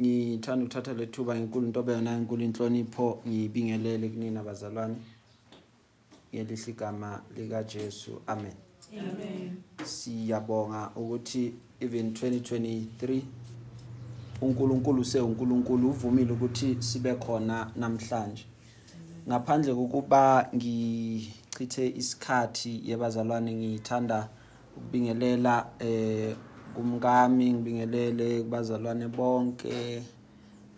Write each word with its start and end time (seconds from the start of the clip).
ngithanda 0.00 0.64
ukuthatha 0.64 0.94
lethuba 0.94 1.36
ngenkulu 1.36 1.66
into 1.66 1.80
yona 1.92 2.16
enkulu 2.16 2.44
inhlonipho 2.44 3.22
ngibingelele 3.28 4.08
kunina 4.08 4.42
bazalwane. 4.42 4.96
Ngelihle 6.32 6.72
igama 6.72 7.22
likaJesu. 7.36 8.22
Amen. 8.26 8.54
Amen. 8.92 9.56
siyabonga 9.84 10.90
ukuthi 10.96 11.54
even 11.80 12.10
2023 12.10 13.22
uNkulunkulu 14.40 15.00
useuNkulunkulu 15.00 15.88
uvumile 15.90 16.32
ukuthi 16.32 16.76
sibe 16.82 17.14
khona 17.14 17.70
namhlanje. 17.76 18.46
Ngaphandle 19.28 19.74
kokuba 19.74 20.48
ngichithe 20.54 21.88
isikhathi 21.88 22.82
yebazalwane 22.84 23.52
ngithanda 23.54 24.28
ukubingelela 24.76 25.66
eh 25.78 26.36
kumkami 26.74 27.52
ngibingelele 27.52 28.42
kubazalwane 28.42 29.08
bonke 29.08 30.02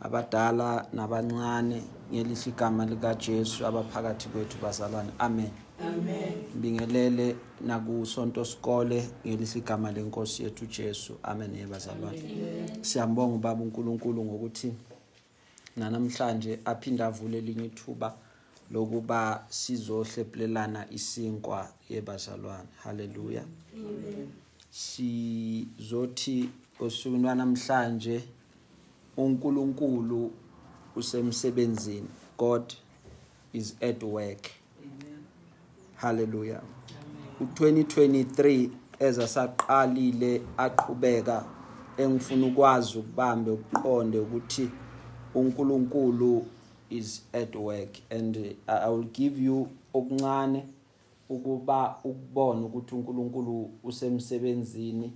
abadala 0.00 0.86
nabancane 0.92 1.82
ngelihle 2.12 2.50
igama 2.50 2.86
likaJesu 2.86 3.66
abaphakathi 3.66 4.28
kwethu 4.28 4.58
bazalwane. 4.62 5.10
Amen. 5.18 5.50
Amen. 5.80 6.32
ngibingelele 6.50 7.36
nakusonto 7.66 8.44
sikole 8.44 9.08
ngelihle 9.26 9.58
igama 9.58 9.92
lenkosi 9.92 10.42
yethu 10.42 10.66
Jesu. 10.66 11.12
Amen 11.22 11.54
yebazalwane 11.54 12.22
siyambonga 12.82 13.34
ubaba 13.34 13.62
uNkulunkulu 13.62 14.24
ngokuthi 14.24 14.72
namhlanje 15.76 16.60
aphinda 16.64 17.06
avule 17.06 17.38
elinye 17.38 17.66
ithuba 17.66 18.14
lokuba 18.70 19.44
sizohlephulelana 19.48 20.86
isinkwa 20.90 21.68
yebazalwane 21.90 22.68
haleluya 22.82 23.44
sizothi 24.76 26.48
osukwini 26.80 27.34
namhlanje 27.34 28.24
uNkulunkulu 29.16 30.32
usemsebenzini. 30.96 32.08
God 32.38 32.74
is 33.52 33.76
at 33.80 34.02
work. 34.02 34.50
Haleluya 35.96 36.60
u2023 37.40 38.68
ezasaqalile 38.98 40.42
aqhubeka 40.56 41.44
engifuna 41.96 42.46
ukwazi 42.46 42.98
ukubambe 42.98 43.50
ukuqonde 43.50 44.18
ukuthi 44.18 44.70
uNkulunkulu 45.34 46.46
is 46.90 47.22
at 47.32 47.54
work 47.54 47.90
and 48.10 48.56
I 48.66 48.88
will 48.90 49.08
give 49.12 49.42
you 49.44 49.68
okuncane 49.94 50.75
ukuba 51.28 51.98
ukubona 52.04 52.66
ukuthi 52.66 52.94
uNkulunkulu 52.94 53.70
usemsebenzini 53.84 55.12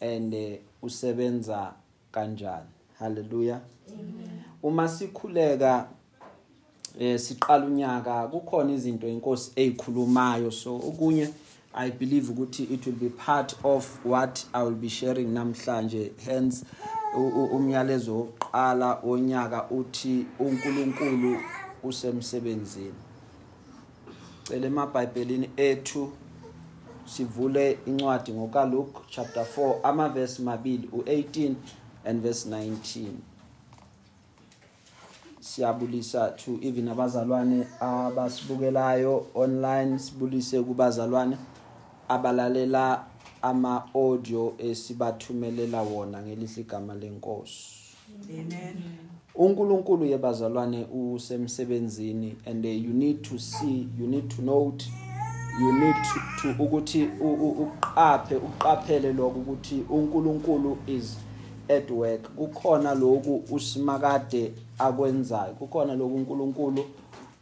and 0.00 0.58
usebenza 0.82 1.72
kanjani. 2.12 2.68
Haleluya 2.98 3.60
uma 4.62 4.88
sikhuleka 4.88 5.88
eh 6.98 7.18
siqala 7.18 7.66
unyaka 7.66 8.28
kukhona 8.28 8.72
izinto 8.72 9.08
inkosi 9.08 9.52
ezikhulumayo. 9.56 10.50
So 10.50 10.76
okunye 10.76 11.28
i 11.74 11.90
believe 11.90 12.32
ukuthi 12.32 12.64
it 12.64 12.86
will 12.86 12.96
be 12.96 13.08
part 13.08 13.54
of 13.64 14.04
what 14.04 14.44
i 14.52 14.62
will 14.62 14.74
be 14.74 14.88
sharing 14.88 15.34
namhlanje. 15.34 16.12
Hence 16.24 16.64
umyalezo 17.52 18.16
wokuqala 18.16 19.00
onyaka 19.04 19.70
uthi 19.70 20.26
uNkulunkulu 20.38 21.36
usemsebenzini. 21.82 23.07
Cela 24.48 24.66
emabhayibhelini 24.66 25.50
ethu 25.56 26.12
sivule 27.04 27.78
incwadi 27.86 28.32
ngokaLuke 28.32 29.00
chapter 29.10 29.46
4 29.56 29.80
amaverse 29.82 30.42
mabili 30.42 30.88
u18 30.92 31.54
and 32.04 32.22
verse 32.22 32.48
19 32.48 33.06
siyabulisa 35.40 36.30
to 36.30 36.58
even 36.62 36.88
abazalwane 36.88 37.66
abasibukelayo 37.80 39.26
online 39.34 39.98
sibulise 39.98 40.62
kubazalwane 40.62 41.36
abalalela 42.08 43.04
ama 43.42 43.94
audio 43.94 44.54
esibathumelela 44.58 45.82
wona 45.82 46.22
ngelihle 46.22 46.60
igama 46.60 46.94
lenkosi 46.94 47.78
Amen. 48.30 49.07
uNkulunkulu 49.38 50.04
yebazalwane 50.04 50.86
usemsebenzini 51.14 52.36
and 52.46 52.64
uh, 52.64 52.70
you 52.84 52.92
need 52.92 53.22
to 53.22 53.38
see 53.38 53.88
you 53.98 54.06
need 54.06 54.28
to 54.28 54.42
note 54.42 54.84
you 55.60 55.72
need 55.72 55.94
to, 55.94 56.20
to 56.42 56.62
ukuthi 56.62 57.08
uqaphe 57.20 58.36
uqaphele 58.36 59.12
lokho 59.12 59.38
ukuthi 59.40 59.82
uNkulunkulu 59.90 60.78
is 60.86 61.16
at 61.68 61.90
work. 61.90 62.22
Kukhona 62.36 62.94
lokhu 62.94 63.42
usimakade 63.50 64.52
akwenzayo 64.78 65.52
kukhona 65.54 65.94
lokhu 65.94 66.14
uNkulunkulu 66.14 66.84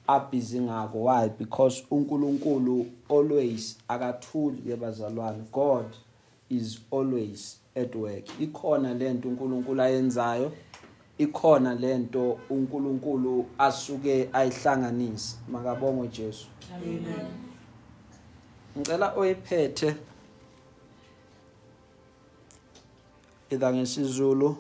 abhizi 0.06 0.60
ngako 0.60 1.04
why? 1.04 1.28
Because 1.38 1.84
uNkulunkulu 1.90 2.86
always 3.10 3.78
akathuli 3.88 4.62
yebazalwane. 4.70 5.42
God 5.52 5.84
is 6.50 6.78
always 6.92 7.58
at 7.76 7.94
work. 7.94 8.40
Ikhona 8.40 8.94
lento 8.94 9.28
uNkulunkulu 9.28 9.82
ayenzayo. 9.82 10.52
Ikhona 11.18 11.74
lento 11.74 12.38
uNkulunkulu 12.50 13.46
asuke 13.58 14.28
ayihlanganise. 14.32 15.36
Makabongwe 15.48 16.08
Jesu. 16.08 16.46
Amen. 16.74 17.46
ngicela 18.78 19.12
oyiphethe 19.16 19.96
either 23.50 23.72
ngesizulu 23.74 24.56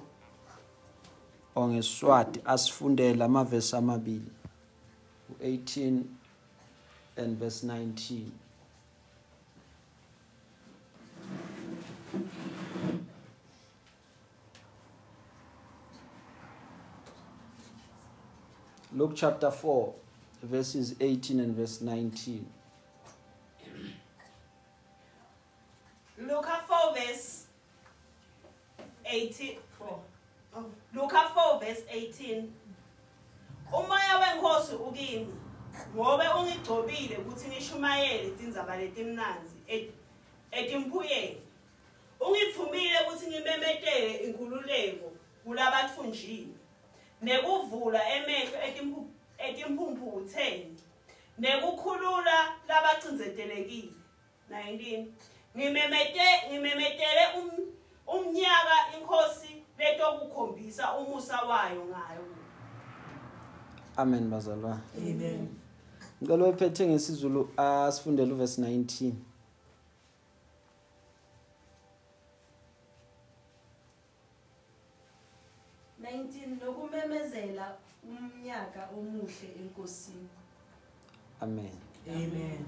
or 1.54 1.68
ngesiswati 1.68 2.40
asifundele 2.44 3.24
amavesi 3.24 3.76
amabili 3.76 4.30
u18 5.42 6.02
and 7.16 7.38
verse 7.38 7.66
19 7.66 8.45
Luke 19.06 19.14
chapter 19.14 19.52
4 19.52 19.94
verses 20.42 20.96
18 20.98 21.38
and 21.38 21.54
verse 21.54 21.80
19 21.80 22.44
Luke 26.18 26.44
4 26.66 26.94
verse 26.96 27.46
18 29.04 29.58
4 29.78 30.00
oh. 30.56 30.64
Luke 30.92 31.12
4 31.12 31.60
verse 31.60 31.82
18 31.88 32.48
Umoya 33.72 34.18
wenkosi 34.18 34.74
ukimi 34.74 35.34
ngobe 35.96 36.24
ungigcobile 36.28 37.16
ukuthi 37.16 37.48
ngishumayele 37.48 38.28
izindzaba 38.28 38.76
letimnanzi 38.76 39.56
et- 39.68 39.92
etimphuyeni 40.50 41.40
ungivumile 42.20 42.98
ukuthi 43.06 43.26
ngimemetele 43.26 44.16
inkululeko 44.16 45.12
kulabathunjiwe 45.44 46.55
nekuvula 47.22 48.00
emehlo 48.16 48.58
etimphumputheni 49.38 50.76
nekukhulula 51.38 52.36
labacindzetelekile 52.68 53.92
19 54.50 55.06
ngimemete 55.56 56.26
ngimemetele 56.48 57.24
um, 57.38 57.50
umnyaka 58.06 58.76
inkosi 58.98 59.62
letokukhombisa 59.78 60.96
umusa 60.96 61.40
wayo 61.42 61.84
ngayo. 61.84 62.24
Amen 63.96 64.30
bazalwane. 64.30 64.80
Amen. 64.98 65.48
ngicela 66.22 66.44
oyiphethe 66.44 66.86
ngesizulu 66.86 67.48
asifundele 67.56 68.32
uverse 68.32 68.60
19 68.62 69.12
19 76.00 76.45
nokumemezela 76.96 77.76
umnyaka 78.04 78.88
omuhle 78.98 79.48
enkosini 79.60 80.28
amen 81.40 81.76
Amen. 82.08 82.64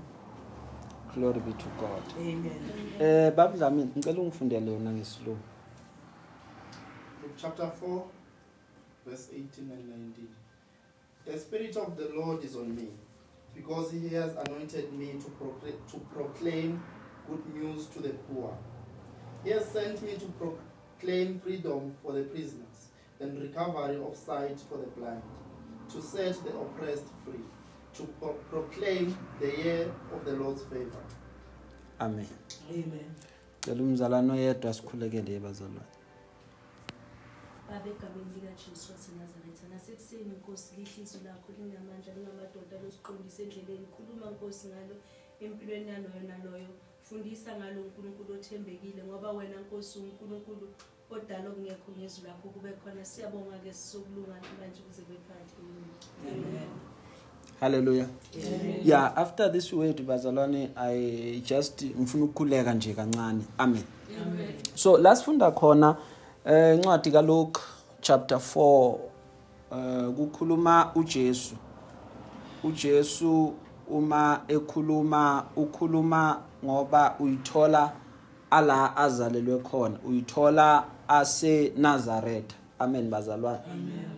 glory 1.15 1.41
be 1.41 1.53
to 1.53 1.69
god 1.81 2.03
Amen. 2.21 2.61
eh 3.01 3.33
babudlamini 3.35 3.91
ngicela 3.97 4.21
ungifundele 4.21 4.73
yona 4.73 4.93
ngesilungu 4.93 5.43
Luke 7.23 7.35
chapter 7.37 7.67
4, 7.67 8.03
verse 9.07 9.29
18 9.33 9.73
and 9.73 9.89
19. 9.89 10.29
The 11.25 11.39
Spirit 11.39 11.77
of 11.77 11.97
the 11.97 12.09
Lord 12.15 12.45
is 12.45 12.57
on 12.57 12.75
me, 12.77 12.89
because 13.55 13.91
He 13.93 14.09
has 14.15 14.37
anointed 14.37 14.93
me 14.93 15.07
to, 15.07 15.31
proclaim, 15.31 15.75
to 15.91 15.99
proclaim 16.15 16.81
good 17.29 17.45
news 17.55 17.87
to 17.87 18.01
the 18.01 18.11
poor. 18.11 18.57
He 19.45 19.51
has 19.51 19.65
sent 19.67 20.03
me 20.03 20.15
to 20.15 20.27
proclaim 20.39 21.41
freedom 21.41 21.95
for 22.03 22.13
the 22.13 22.23
prisoners 22.23 22.68
and 23.21 23.39
recovery 23.43 23.97
of 23.97 24.17
sight 24.17 24.59
for 24.69 24.79
the 24.79 24.87
blind, 24.97 25.23
to 25.93 26.01
set 26.03 26.35
the 26.45 26.51
oppressed 26.51 27.09
free, 27.25 27.45
to 27.95 28.03
pro- 28.21 28.39
proclaim 28.51 29.17
the 29.41 29.47
year 29.63 29.91
of 30.15 30.25
the 30.25 30.33
Lord's 30.33 30.63
favor. 30.63 31.03
amen 32.01 32.27
Amen. 32.71 33.11
cela 33.61 33.83
umzalwane 33.83 34.33
oyedwa 34.33 34.75
sikhulekele 34.75 35.33
yebazalwane 35.33 35.81
babe 37.69 37.91
egameni 37.91 38.35
likajesu 38.35 38.93
wasenazaretha 38.93 39.69
nasekuseni 39.73 40.25
nkosi 40.39 40.75
lihlizwi 40.77 41.21
lakho 41.25 41.53
linamandla 41.59 42.15
lingamadoda 42.15 42.77
losiqondise 42.83 43.43
endleleni 43.43 43.87
khuluma 43.95 44.31
nkosi 44.31 44.67
ngalo 44.69 44.97
empilweni 45.41 45.89
yaloyo 45.91 46.23
naloyo 46.29 46.69
fundisa 47.03 47.57
ngalo 47.59 47.83
unkulunkulu 47.83 48.35
othembekile 48.39 49.03
ngoba 49.05 49.33
wena 49.33 49.61
nkosi 49.61 49.99
unkulunkulu 49.99 50.67
odala 51.11 51.49
okungekho 51.51 51.93
ngezwi 51.99 52.27
lakho 52.27 52.49
kube 52.49 52.73
khona 52.85 53.05
siyabonga-ke 53.05 53.73
sisokulunga 53.73 54.35
manje 54.61 54.81
kuze 54.87 55.03
kwephakathi 55.03 55.55
Amen. 56.27 56.69
haleluya 57.61 58.07
yeah 58.85 59.13
after 59.17 59.53
this 59.53 59.73
word 59.73 60.03
bazalwane 60.03 60.71
i 60.77 61.43
just 61.45 61.85
ngifuna 61.85 62.25
ukukhuleka 62.25 62.75
nje 62.75 62.95
kancane. 62.95 63.45
Amen. 63.59 63.85
So 64.75 64.99
la 64.99 65.17
sifunda 65.17 65.51
khona 65.51 65.97
eh 66.45 66.75
incwadi 66.77 67.11
kaLuke 67.11 67.61
chapter 68.01 68.39
4 68.39 68.99
eh 69.73 70.15
kukhuluma 70.17 70.93
uJesu. 70.95 71.55
uJesu 72.65 73.55
uma 73.91 74.41
ekhuluma 74.49 75.45
ukhuluma 75.57 76.43
ngoba 76.65 77.15
uyithola 77.21 77.93
ala 78.51 78.97
azalelwe 78.97 79.59
khona. 79.59 79.99
Uyithola 80.09 80.85
ase 81.09 81.73
Nazareth 81.77 82.55
amen 82.79 83.11
bazalwane. 83.11 83.59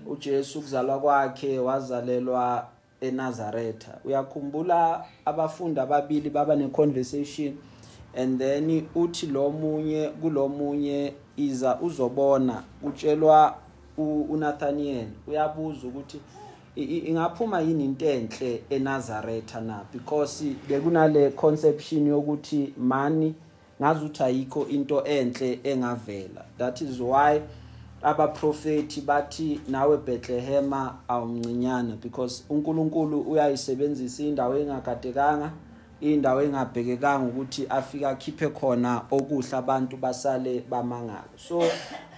uJesu 0.07 0.61
kuzalwa 0.61 0.99
kwakhe 1.01 1.59
wazalelwa 1.59 2.67
eNazaretha. 3.01 3.99
Uyakhumbula 4.05 5.05
abafundi 5.25 5.81
ababili 5.81 6.31
baba 6.31 6.57
neconversation 6.57 7.55
and 8.17 8.39
then 8.39 8.87
uthi 8.95 9.27
lo 9.27 9.51
munye 9.51 10.09
kulomunye 10.09 11.13
iza 11.37 11.79
uzobona 11.81 12.63
utshelwa 12.83 13.55
u- 13.99 14.23
uNathaniel. 14.31 15.07
Uyabuza 15.29 15.87
ukuthi 15.89 16.21
i- 16.77 16.83
i- 16.85 16.99
ingaphuma 17.09 17.61
yini 17.61 17.85
into 17.85 18.07
enhle 18.07 18.63
eNazaretha 18.71 19.61
na? 19.61 19.81
Because 19.93 20.45
bekunale 20.69 21.31
conception 21.31 22.07
yokuthi 22.07 22.75
mani 22.79 23.35
ngazi 23.81 24.05
ukuthi 24.05 24.23
ayikho 24.23 24.67
into 24.69 25.03
enhle 25.05 25.61
engavela. 25.65 26.45
That 26.59 26.83
is 26.83 27.01
why 27.01 27.43
abaprofeti 28.03 29.01
bathi 29.01 29.61
nawe 29.69 29.97
Bethlehema 29.97 30.95
awumncinyana 31.09 32.01
because 32.01 32.45
uNkulunkulu 32.51 33.21
uyayisebenzisa 33.21 34.23
indawo 34.23 34.59
engagadekanga 34.59 35.51
indawo 36.01 36.43
engabhekekanga 36.43 37.27
ukuthi 37.29 37.67
afike 37.69 38.07
akhiphe 38.07 38.49
khona 38.49 39.03
okuhle 39.11 39.57
abantu 39.57 39.97
basale 39.97 40.65
bamangala 40.71 41.25
so 41.37 41.63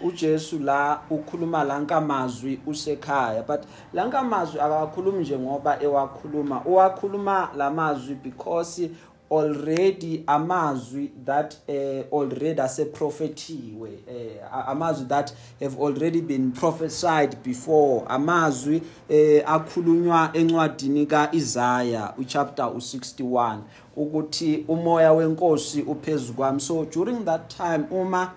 uJesu 0.05 0.59
la 0.59 1.01
ukhuluma 1.11 1.65
lankamazwi 1.65 2.61
usekhaya 2.67 3.43
but 3.43 3.63
lankamazwi 3.93 4.61
akakhulumi 4.61 5.21
nje 5.21 5.39
ngoba 5.39 5.83
ewakhuluma 5.83 6.65
uwakhuluma 6.65 7.49
lamazwi 7.57 8.15
because 8.15 8.91
already 9.33 10.25
amazwi 10.27 11.11
that 11.25 11.57
uh, 11.69 12.15
already 12.19 12.61
aseprofetiwe 12.61 13.91
uh, 13.91 14.69
amazwi 14.69 15.07
that 15.07 15.33
have 15.61 15.81
already 15.81 16.21
been 16.21 16.53
prophesied 16.53 17.37
before 17.45 18.05
amazwi 18.09 18.83
uh, 19.11 19.51
akhulunywa 19.51 20.31
encwadini 20.33 21.07
kaIsaiah 21.07 22.15
uchapter 22.19 22.65
u61 22.65 23.59
ukuthi 23.97 24.65
umoya 24.69 25.13
wenkosi 25.13 25.83
uphezulu 25.83 26.35
kwami. 26.35 26.61
So 26.61 26.85
during 26.85 27.25
that 27.25 27.57
time 27.57 27.85
uma 27.91 28.33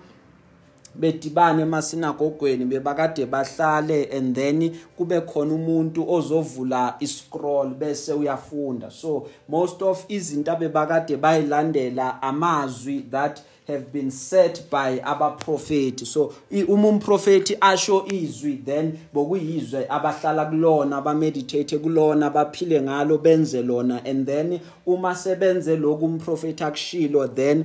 bedibane 0.98 1.62
emasinagogweni 1.62 2.64
bebakade 2.64 3.26
bahlale 3.26 4.08
and 4.16 4.34
then 4.34 4.76
kube 4.96 5.20
khona 5.20 5.54
umuntu 5.54 6.10
ozovula 6.10 6.96
iscroll 7.00 7.74
bese 7.74 8.12
uyafunda. 8.12 8.90
So 8.90 9.28
most 9.48 9.82
of 9.82 10.04
izinto 10.08 10.52
abebakade 10.52 11.16
bayilandela 11.16 12.22
amazwi 12.22 13.04
that 13.10 13.40
have 13.68 13.84
been 13.92 14.10
set 14.10 14.70
by 14.70 15.00
abaprofeti 15.04 16.06
so 16.06 16.32
i- 16.52 16.62
uma 16.64 16.88
umprofeti 16.88 17.56
asho 17.60 18.04
izwi 18.06 18.56
then 18.64 18.92
bokuyizwe 19.14 19.86
abahlala 19.88 20.44
kulona 20.44 20.96
abameditate 20.96 21.78
kulona 21.78 22.30
baphile 22.30 22.80
ngalo 22.82 23.18
benze 23.18 23.62
lona. 23.62 24.00
And 24.04 24.26
then 24.26 24.60
uma 24.86 25.14
sebenze 25.14 25.76
lokhu 25.76 26.04
umprofeti 26.04 26.64
akushilo 26.64 27.28
then 27.34 27.64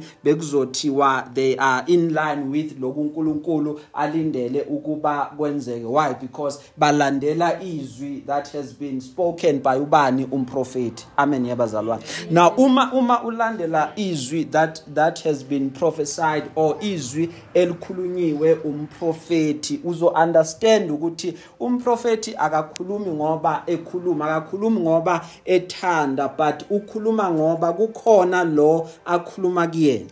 bekuzothiwa 0.52 1.30
they 1.34 1.56
are 1.58 1.84
in 1.88 2.14
line 2.14 2.50
with 2.52 2.80
lokhu 2.80 3.02
uNkulunkulu 3.02 3.80
alindele 3.94 4.62
ukuba 4.62 5.26
kwenzeke. 5.38 5.86
Why? 5.86 6.14
Because 6.22 6.60
balandela 6.78 7.64
izwi 7.64 8.24
that 8.28 8.48
has 8.54 8.74
been 8.74 9.02
spoken 9.02 9.60
by 9.60 9.78
ubani? 9.80 10.26
Umprofeti 10.32 11.06
amen 11.18 11.46
yabazalwane. 11.46 12.04
Now 12.32 12.54
uma 12.58 12.92
uma 12.94 13.24
ulandela 13.24 13.92
izwi 13.96 14.46
that 14.52 14.82
that 14.94 15.20
has 15.24 15.44
been 15.44 15.70
prophesied 15.92 16.44
or 16.56 16.78
izwi 16.82 17.30
elikhulunyiwe 17.54 18.54
umprofeti 18.54 19.80
uzo 19.84 20.08
understand 20.08 20.92
ukuthi 20.92 21.34
umprofeti 21.60 22.36
akakhulumi 22.38 23.12
ngoba 23.12 23.64
ekhuluma 23.68 24.26
akakhulumi 24.26 24.80
ngoba 24.80 25.26
ethanda 25.46 26.28
but 26.28 26.66
ukhuluma 26.70 27.32
ngoba 27.32 27.74
kukhona 27.74 28.44
lo 28.44 28.90
akhuluma 29.06 29.68
kuyena. 29.68 30.10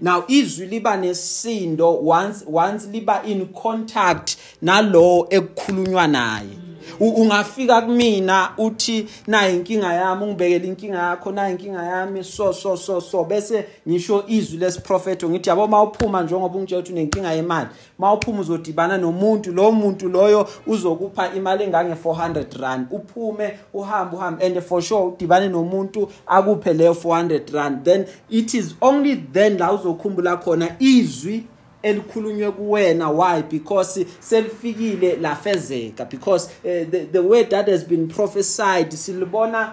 Now 0.00 0.24
izwi 0.28 0.66
liba 0.66 0.96
nesindo 0.96 2.00
once 2.04 2.44
once 2.46 2.86
liba 2.86 3.22
in 3.24 3.46
contact 3.46 4.36
nalo 4.62 5.26
ekukhulunywa 5.30 6.06
naye. 6.06 6.63
Ungafika 7.00 7.82
kumina 7.82 8.48
uthi 8.58 9.08
nayi 9.26 9.56
inkinga 9.56 9.92
yami 9.92 10.24
ungibekele 10.24 10.68
inkinga 10.68 10.98
yakho 10.98 11.32
nayi 11.32 11.52
inkinga 11.52 11.82
yami 11.82 12.24
so 12.24 12.52
so 12.52 12.76
so 12.76 13.00
so. 13.00 13.24
Bese 13.24 13.64
ngisho 13.88 14.24
izwi 14.28 14.58
lesiprofeto 14.58 15.28
ngithi 15.28 15.48
yabo 15.48 15.66
mawuphuma 15.66 16.22
njengoba 16.22 16.58
ungitshela 16.58 16.80
ukuthi 16.80 16.92
unenkinga 16.92 17.32
yemali 17.32 17.68
mawuphuma 17.98 18.40
uzodibana 18.40 18.98
nomuntu 18.98 19.52
lo 19.52 19.72
muntu 19.72 20.08
loyo 20.08 20.48
uzokupha 20.66 21.34
imali 21.34 21.64
engange 21.64 21.94
400 21.94 22.60
rand. 22.60 22.86
Uphume 22.90 23.58
uhambe 23.74 24.16
uhambe 24.16 24.46
and 24.46 24.60
for 24.62 24.82
sure 24.82 25.04
udibane 25.06 25.48
nomuntu 25.48 26.10
akuphe 26.26 26.72
leyo 26.72 26.92
400 26.92 27.52
rand. 27.52 27.84
Then 27.84 28.06
it 28.30 28.54
is 28.54 28.74
only 28.80 29.14
then 29.14 29.58
la 29.58 29.72
uzokhumbula 29.72 30.36
khona 30.36 30.76
izwi 30.78 31.44
elikhulunywe 31.84 32.50
kuwena. 32.50 33.10
Why? 33.10 33.42
Because 33.42 34.06
selifikile 34.20 35.16
lafezeka. 35.16 36.04
Because 36.04 36.46
uh, 36.64 36.90
the, 36.90 37.04
the 37.12 37.20
word 37.22 37.50
that 37.50 37.68
has 37.68 37.84
been 37.84 38.08
prophesied 38.08 38.90
silibona 38.92 39.72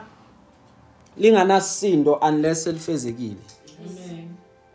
linganasindo 1.18 2.20
unless 2.22 2.64
selifezekile. 2.64 3.36
Amen. 3.36 3.61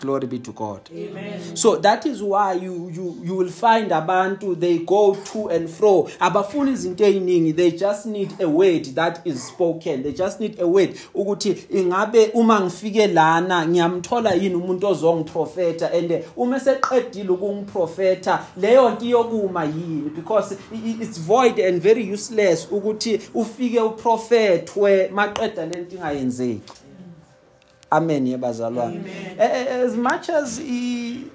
Glory 0.06 0.26
be 0.26 0.38
to 0.38 0.52
god. 0.52 0.80
Amen. 0.92 1.56
so 1.56 1.76
that 1.76 2.06
is 2.06 2.22
why 2.22 2.52
you 2.54 2.90
you 2.94 3.16
you 3.25 3.36
will 3.36 3.50
find 3.50 3.90
abantu 3.92 4.54
they 4.60 4.78
go 4.78 5.14
to 5.32 5.48
and 5.50 5.68
fro. 5.68 6.08
Abafuni 6.20 6.70
izinto 6.72 7.04
eziningi 7.04 7.52
they 7.56 7.70
just 7.70 8.06
need 8.06 8.30
a 8.40 8.46
word 8.48 8.84
that 8.94 9.20
is 9.26 9.42
spoken. 9.48 10.02
They 10.02 10.12
just 10.12 10.40
need 10.40 10.60
a 10.60 10.66
word 10.66 10.90
ukuthi 11.14 11.56
ingabe 11.70 12.30
uma 12.34 12.60
ngifike 12.60 13.06
lana 13.06 13.66
ngiyamthola 13.66 14.34
yini 14.34 14.54
umuntu 14.54 14.86
ozongiprofeta 14.86 15.92
and 15.92 16.25
uma 16.36 16.60
seqedile 16.60 17.28
ukungiprofeta 17.30 18.44
leyo 18.60 18.90
nto 18.90 19.04
iyokuma 19.04 19.64
yini? 19.64 20.10
Because 20.16 20.54
i- 20.72 20.88
i- 20.90 21.02
it's 21.02 21.18
void 21.20 21.58
and 21.60 21.82
very 21.82 22.12
useless 22.12 22.68
ukuthi 22.70 23.20
ufike 23.34 23.80
uprofethwe 23.80 25.08
maqeda 25.14 25.66
lento 25.66 25.96
ingayenzeki. 25.96 26.60
Amen 27.90 28.26
yebazalwane 28.26 29.00
Eh, 29.38 29.50
eh, 29.54 29.80
as 29.86 29.94
much 29.96 30.28
as 30.30 30.60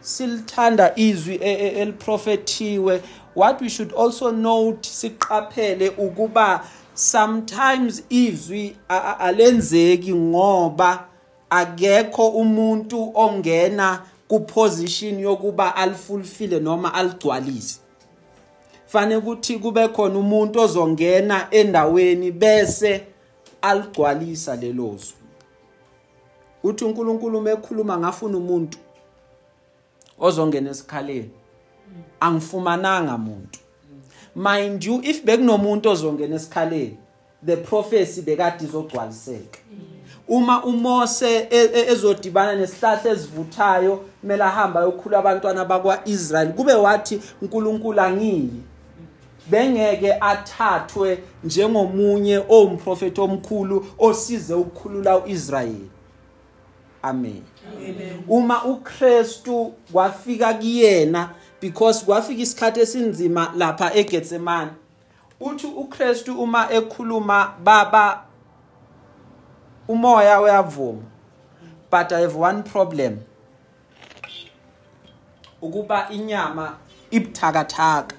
silithanda 0.01 0.93
izwi 0.95 1.35
e- 1.35 1.51
e- 1.51 1.81
eliprofethiwe 1.81 3.01
what 3.35 3.61
we 3.61 3.69
should 3.69 3.93
also 3.93 4.31
note 4.31 4.89
siqaphele 4.89 5.89
ukuba 5.89 6.63
sometimes 6.93 8.03
izwi 8.09 8.75
alenzeki 9.19 10.13
ngoba 10.13 11.05
akekho 11.49 12.27
umuntu 12.29 13.11
ongena 13.15 14.01
kuposition 14.27 15.19
yokuba 15.19 15.75
alifulfile 15.75 16.59
noma 16.59 16.93
aligcwalise. 16.93 17.79
Fanele 18.85 19.15
ukuthi 19.15 19.57
kube 19.59 19.87
khona 19.87 20.19
umuntu 20.19 20.59
ozongena 20.59 21.47
endaweni 21.51 22.31
bese 22.31 23.03
aligcwalisa 23.61 24.55
lelo 24.55 24.97
zwi 24.97 25.20
uthi 26.63 26.85
uNkulunkulu 26.85 27.37
uma 27.37 27.51
ekhuluma 27.51 27.97
ngafuna 27.97 28.37
umuntu 28.37 28.77
ozongena 30.19 30.69
esikhaleni 30.69 31.29
angifumananga 32.19 33.15
umuntu 33.15 33.59
mind 34.35 34.83
you 34.83 35.01
if 35.03 35.23
bekunomuntu 35.25 35.89
ozongena 35.89 36.35
esikhaleni 36.35 36.97
the 37.45 37.57
prophecy 37.57 38.21
bekade 38.21 38.65
izogcwaliseka. 38.65 39.59
Uma 40.27 40.63
uMose 40.63 41.47
e- 41.49 41.69
e- 41.73 41.91
ezodibana 41.91 42.55
nesihlahla 42.55 43.11
esivuthayo 43.11 44.05
kumele 44.21 44.43
ahamba 44.43 44.79
ayokhula 44.79 45.19
abantwana 45.19 45.65
bakwaIsrael 45.65 46.53
kube 46.53 46.73
wathi 46.73 47.19
uNkulunkulu 47.41 48.01
angiyi. 48.01 48.63
Bengeke 49.49 50.13
athathwe 50.13 51.19
njengomunye 51.43 52.43
owumprofeti 52.49 53.21
omkhulu 53.21 53.85
osize 53.99 54.53
ukukhulula 54.53 55.17
uIsrayeli. 55.17 55.90
Amen. 57.03 57.43
Uma 58.27 58.63
uKristu 58.63 59.73
kwafika 59.91 60.53
kuyena 60.53 61.29
because 61.61 62.05
kwafika 62.05 62.41
isikhathi 62.41 62.79
esinzima 62.79 63.53
lapha 63.55 63.93
eGetsemane 63.93 64.71
uthi 65.41 65.67
uKristu 65.67 66.41
uma 66.41 66.71
ekhuluma 66.71 67.53
baba 67.63 68.23
umoya 69.87 70.41
uyavuma. 70.41 71.01
But 71.89 72.11
i 72.13 72.21
have 72.21 72.35
one 72.35 72.63
problem. 72.63 73.19
Ukuba 75.61 76.09
inyama 76.09 76.77
ibuthakathaka. 77.11 78.15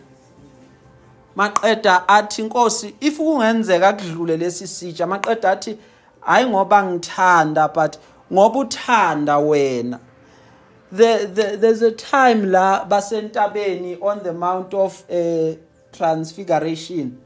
Maqeda 1.37 2.09
athi 2.09 2.43
inkosi 2.43 2.95
if 3.01 3.19
kungenzeka 3.19 3.93
kudlule 3.93 4.37
lesi 4.37 4.67
sitsha 4.67 5.07
maqeda 5.07 5.51
athi 5.51 5.79
hayi 6.21 6.47
ngoba 6.47 6.83
ngithanda 6.83 7.69
but 7.69 7.97
ngoba 8.33 8.59
uthanda 8.59 9.39
wena. 9.39 9.99
The, 10.91 11.31
the 11.35 11.57
there's 11.57 11.83
a 11.83 11.93
time 11.93 12.51
la 12.51 12.85
basentabeni 12.85 14.01
on 14.03 14.23
the 14.23 14.33
mount 14.33 14.75
of 14.75 15.05
uh, 15.11 15.55
transfiguration. 15.93 17.19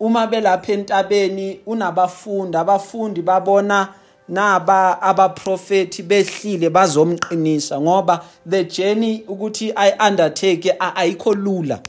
Uma 0.00 0.26
belapha 0.26 0.72
entabeni 0.72 1.60
unabafundi 1.66 2.56
abafundi 2.56 3.22
babona 3.22 3.88
naba 4.28 5.02
abaprofeti 5.02 6.02
behlile 6.02 6.70
bazomqinisa 6.70 7.80
ngoba 7.80 8.24
the 8.46 8.64
journey 8.64 9.24
ukuthi 9.28 9.72
i 9.76 9.92
undertake 10.08 10.74
ayikho 10.78 11.34
lula. 11.34 11.80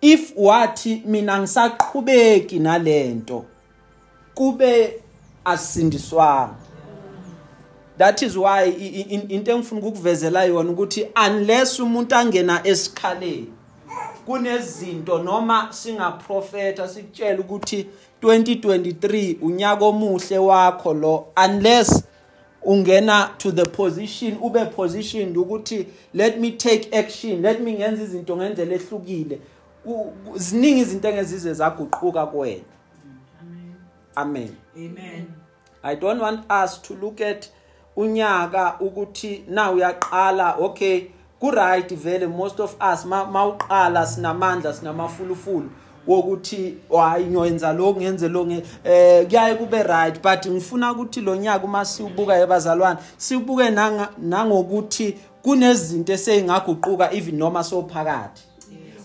If 0.00 0.32
wathi 0.36 1.02
mina 1.06 1.38
ngisaqhubeki 1.38 2.58
nalento 2.58 3.44
kube 4.34 5.00
asindiswanga. 5.44 6.63
That 7.98 8.22
is 8.22 8.36
why 8.36 8.64
into 9.28 9.52
engifuna 9.52 9.80
ukukuvezela 9.80 10.44
yona 10.44 10.70
ukuthi 10.70 11.06
unless 11.26 11.80
umuntu 11.80 12.14
angena 12.14 12.66
esikhaleni 12.66 13.48
kunezinto 14.26 15.18
noma 15.18 15.68
singaprofeta 15.70 16.88
sikutshela 16.88 17.40
ukuthi 17.40 17.86
2023 18.22 19.36
unyaka 19.42 19.84
omuhle 19.84 20.38
wakho 20.38 20.94
lo 20.94 21.26
unless 21.46 22.04
ungena 22.62 23.30
to 23.38 23.52
the 23.52 23.64
position 23.64 24.36
ube 24.42 24.64
positioned 24.64 25.36
ukuthi 25.36 25.86
let 26.14 26.38
me 26.38 26.50
take 26.50 26.98
action 26.98 27.42
let 27.42 27.60
me 27.60 27.72
ngenza 27.72 28.02
izinto 28.02 28.36
ngendlela 28.36 28.74
ehlukile. 28.74 29.40
Ziningi 30.34 30.80
izinto 30.80 31.08
engezize 31.08 31.54
zaguquka 31.54 32.26
kuwena. 32.26 32.64
Amen. 34.16 34.56
Amen. 34.76 35.26
I 35.82 35.94
don't 35.94 36.20
want 36.20 36.50
us 36.50 36.82
to 36.82 36.94
look 36.94 37.20
at 37.20 37.48
unyaka 37.96 38.76
ukuthi 38.80 39.44
na 39.48 39.70
uyaqala 39.70 40.56
okay 40.58 41.02
ku 41.40 41.50
right 41.50 41.94
vele 41.94 42.26
most 42.26 42.60
of 42.60 42.76
us 42.92 43.04
ma 43.04 43.24
mawuqala 43.24 44.06
sinamandla 44.06 44.74
sinamafulufulu 44.74 45.70
wokuthi 46.06 46.76
hayi 46.96 47.26
ngiyenza 47.26 47.72
lo 47.72 47.94
ngenze 47.94 48.28
lo 48.28 48.44
nge- 48.44 48.62
eh 48.84 49.26
kuyaye 49.26 49.54
kube 49.54 49.82
right 49.82 50.22
but 50.22 50.46
ngifuna 50.46 50.92
ukuthi 50.92 51.20
lo 51.20 51.36
nyaka 51.36 51.64
uma 51.64 51.84
siubuka 51.84 52.38
ebazalwane 52.38 52.98
sibuke 53.16 53.70
nanga 53.70 54.08
nangokuthi 54.18 55.18
kunezinto 55.42 56.12
eseyingaguquka 56.12 57.12
even 57.12 57.36
noma 57.38 57.64
sophakathi 57.64 58.42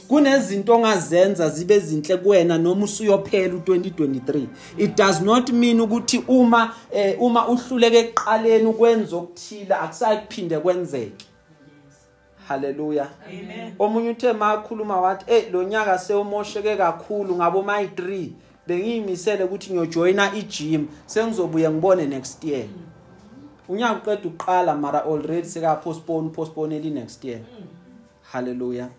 kunezinto 0.09 0.75
ongazenza 0.75 1.49
zibe 1.49 1.79
zinhle 1.79 2.17
kuwena 2.17 2.57
noma 2.57 2.83
usuyophela 2.83 3.53
u2023 3.53 4.45
it 4.77 4.97
does 4.97 5.21
not 5.21 5.49
mean 5.49 5.81
ukuthi 5.81 6.23
uma 6.27 6.75
eh, 6.91 7.15
uma 7.21 7.47
uhluleke 7.47 7.99
ekuqaleni 7.99 8.65
ukwenza 8.65 9.15
okuthila 9.15 9.81
akusakuphinde 9.81 10.59
kwenzeke. 10.59 11.25
Haleluya 12.47 13.07
Amen. 13.27 13.73
omunye 13.79 14.09
uthe 14.09 14.33
makhuluma 14.33 15.01
wathi 15.01 15.25
eh 15.27 15.51
lo 15.51 15.63
nyaka 15.63 15.99
sewumosheke 15.99 16.75
kakhulu 16.75 17.35
ngabo 17.35 17.63
my 17.63 17.85
3 17.85 18.27
bengiyimisele 18.67 19.43
ukuthi 19.43 19.73
ngiyojoina 19.73 20.35
igym. 20.35 20.87
Sengizobuye 21.05 21.69
ngibone 21.69 22.05
next 22.05 22.43
year. 22.43 22.65
Unyaka 23.67 23.95
uqeda 23.95 24.29
uqala 24.29 24.75
mara 24.75 25.05
already 25.05 25.47
seka 25.47 25.75
postpone 25.75 26.29
postpone 26.29 26.75
eli 26.75 26.89
next 26.89 27.23
year. 27.25 27.39
Hallelujah. 28.31 28.89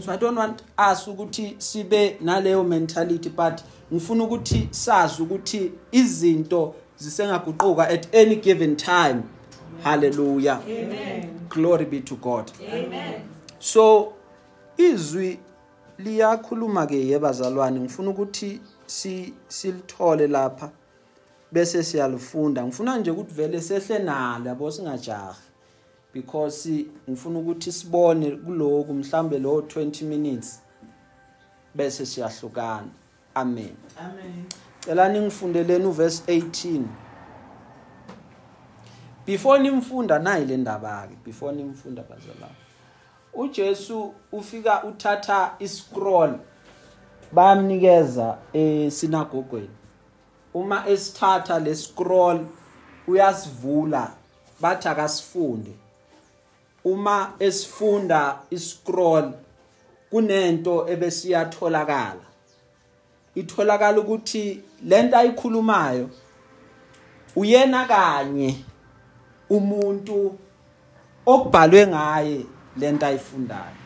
So 0.00 0.12
i 0.12 0.16
don't 0.16 0.38
want 0.38 0.62
us 0.78 1.08
ukuthi 1.08 1.54
sibe 1.58 2.16
naleyo 2.20 2.64
mentality 2.64 3.28
but 3.28 3.60
ngifuna 3.92 4.24
ukuthi 4.24 4.68
sazi 4.70 5.22
ukuthi 5.22 5.72
izinto 5.92 6.74
zisengaguquka 6.98 7.88
at 7.88 8.14
any 8.14 8.36
given 8.36 8.76
time. 8.76 9.22
Hallelujah. 9.82 10.60
Amen. 10.64 11.34
glory 11.48 11.84
be 11.84 12.00
to 12.00 12.16
god. 12.16 12.50
Amen. 12.60 13.22
so 13.58 14.12
izwi 14.76 15.38
liyakhuluma 15.98 16.86
ke 16.86 17.06
yebazalwane 17.06 17.80
ngifuna 17.80 18.10
ukuthi 18.10 18.60
si 18.86 19.34
silithole 19.48 20.26
lapha 20.26 20.70
bese 21.52 21.82
siyalifunda. 21.82 22.64
Ngifuna 22.64 22.98
nje 22.98 23.10
ukuthi 23.10 23.34
vele 23.34 23.60
sehle 23.60 23.98
nalo 23.98 24.48
yabo 24.48 24.70
singajahi. 24.70 25.38
Because 26.14 26.86
ngifuna 27.10 27.38
ukuthi 27.38 27.72
sibone 27.72 28.30
kuloku 28.30 28.94
mhlambe 28.94 29.38
lo 29.38 29.60
20 29.60 30.04
minutes 30.04 30.60
bese 31.74 32.06
siyahlukana. 32.06 32.88
Amen. 33.34 33.76
Amen. 33.98 34.44
cela 34.84 35.08
ningifundeleni 35.08 35.84
uverse 35.86 36.22
18 36.38 36.82
before 39.26 39.62
nimfunda 39.62 40.18
nayi 40.18 40.44
le 40.44 40.56
ndaba 40.56 41.06
ke 41.08 41.16
before 41.24 41.56
nimfunda 41.56 42.02
bazalwane. 42.02 42.54
uJesu 43.34 44.14
ufika 44.32 44.84
uthatha 44.84 45.54
iscroll 45.58 46.38
bayamnikeza 47.32 48.38
esinagogweni. 48.52 49.68
Uma 50.54 50.88
esithatha 50.88 51.58
le 51.58 51.74
scroll 51.74 52.46
uyasivula 53.06 54.10
bathi 54.60 54.88
akasifunde. 54.88 55.72
Uma 56.84 57.34
esifunda 57.38 58.38
iscroll 58.50 59.32
kunento 60.10 60.88
ebesiyatholakala. 60.88 62.24
Itholakala 63.34 64.00
ukuthi 64.00 64.62
lento 64.82 65.16
ayikhulumayo 65.16 66.10
uyena 67.36 67.84
kanye 67.84 68.64
umuntu 69.50 70.38
okubhalwe 71.26 71.86
ngaye 71.86 72.46
lento 72.76 73.06
ayifundayo. 73.06 73.82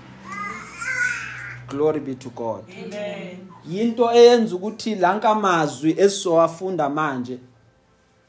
Glory 1.69 2.01
be 2.01 2.15
to 2.15 2.31
god. 2.31 2.65
Amen. 2.71 3.49
yinto 3.69 4.13
eyenza 4.13 4.57
ukuthi 4.57 4.95
lankamazwi 4.95 5.95
esizowafunda 5.99 6.89
manje 6.89 7.39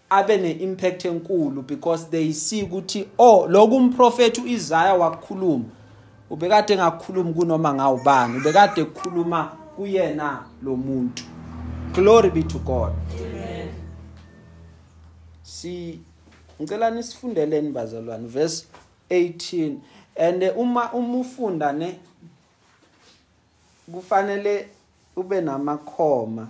abe 0.09 0.37
ne-impact 0.37 1.05
enkulu 1.05 1.61
because 1.61 2.09
they 2.09 2.33
see 2.33 2.63
ukuthi 2.63 3.07
oh 3.17 3.47
loku 3.47 3.75
umprofeti 3.75 4.41
uIsaiah 4.41 4.99
wakukhuluma. 4.99 5.65
Ubekade 6.29 6.73
engakhulumi 6.73 7.33
kunoma 7.33 7.73
ngawubani 7.73 8.37
ubekade 8.37 8.81
ekukhuluma 8.81 9.43
kuyena 9.75 10.43
lo 10.63 10.75
muntu. 10.75 11.23
Glory 11.93 12.29
be 12.29 12.43
to 12.43 12.59
god. 12.59 12.93
Amen. 13.19 13.69
si 15.49 15.99
ngicela 16.61 16.91
nisifundeleni 16.91 17.71
bazalwane 17.71 18.27
verse 18.27 18.65
18 19.09 19.75
and 20.15 20.43
uma 20.55 20.93
uma 20.93 21.17
ufunda 21.17 21.71
ne 21.73 21.99
kufanele 23.91 24.67
ube 25.15 25.41
namakhoma. 25.41 26.47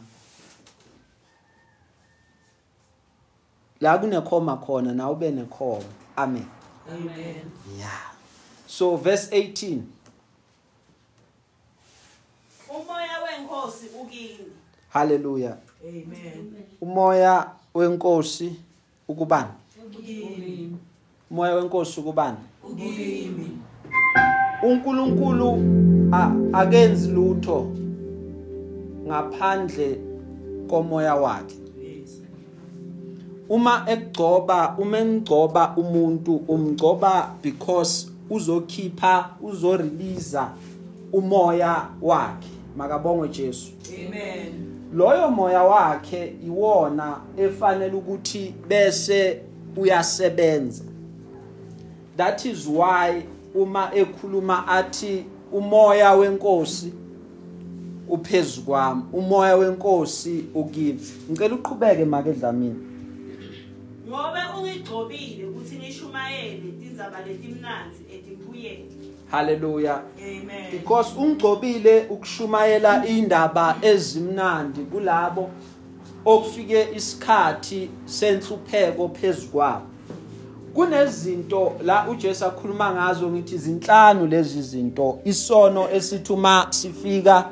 La 3.82 3.98
kunekhoma 3.98 4.58
khona 4.58 4.94
na 4.94 5.10
ube 5.10 5.32
nekhoma 5.32 5.84
amen 6.16 6.46
Amen. 6.92 7.36
yeah 7.80 8.12
so 8.68 8.96
verse 8.98 9.28
18 9.42 9.80
umoya 12.70 13.20
wenkosi 13.24 13.86
ukini 14.02 14.38
hallelujah 14.90 15.58
Amen. 15.84 16.54
umoya 16.82 17.50
wenkosi 17.74 18.56
ukubani 19.08 19.50
Ukimi. 19.88 20.78
umoya 21.32 21.56
wenkosi 21.56 22.00
ukubani 22.00 22.38
Ukimi. 22.64 23.58
uNkulunkulu 24.64 25.58
a- 26.14 26.36
akenzi 26.54 27.12
lutho 27.12 27.72
ngaphandle 29.08 30.00
komoya 30.70 31.16
wakhe. 31.16 31.56
Uma 33.50 33.86
ekugcoba 33.88 34.76
uma 34.78 35.00
engigcoba 35.00 35.74
umuntu 35.78 36.36
umgcoba 36.48 37.36
because 37.42 38.08
uzokhipha 38.30 39.30
uzorelease 39.42 40.38
umoya 41.14 41.90
wakhe. 42.02 42.50
Makabongwe 42.78 43.30
Jesu. 43.30 43.72
Amen. 43.88 44.80
loyo 44.94 45.30
moya 45.32 45.64
wakhe 45.64 46.34
iwona 46.46 47.18
efanele 47.38 47.96
ukuthi 47.96 48.54
bese 48.68 49.42
uyasebenza. 49.78 50.84
That 52.18 52.46
is 52.46 52.68
why 52.68 53.24
uma 53.56 53.92
ekhuluma 53.96 54.68
athi 54.68 55.26
umoya 55.54 56.14
wenkosi 56.14 56.94
uphezulu 58.10 58.66
kwami 58.66 59.02
umoya 59.14 59.56
wenkosi 59.56 60.46
ukimi 60.56 61.00
ngicela 61.32 61.56
uqhubeke 61.56 62.06
make 62.06 62.34
dlamini. 62.34 62.89
Ngoba 64.10 64.56
ungigcobile 64.58 65.46
ukuthi 65.46 65.76
ngishumayele 65.76 66.72
tindzaba 66.80 67.22
letimnanzi 67.28 68.04
etiphuyeni 68.14 68.86
haleluya 69.32 70.02
amen. 70.18 70.72
Because 70.72 71.14
ungcobile 71.18 72.06
ukushumayela 72.10 73.08
indaba 73.08 73.78
ezimnandi 73.82 74.82
kulabo 74.82 75.50
okufike 76.26 76.88
isikhathi 76.96 77.90
senhlupheko 78.06 79.10
phezukwabo 79.10 79.86
kunezinto 80.74 81.76
la 81.84 82.08
uJesu 82.10 82.46
akhuluma 82.46 82.94
ngazo 82.94 83.30
ngithi 83.30 83.56
izinhlanu 83.56 84.28
lezi 84.28 84.62
zinto. 84.62 85.20
Isono 85.26 85.90
esithi 85.92 86.34
uma 86.34 86.68
sifika 86.70 87.50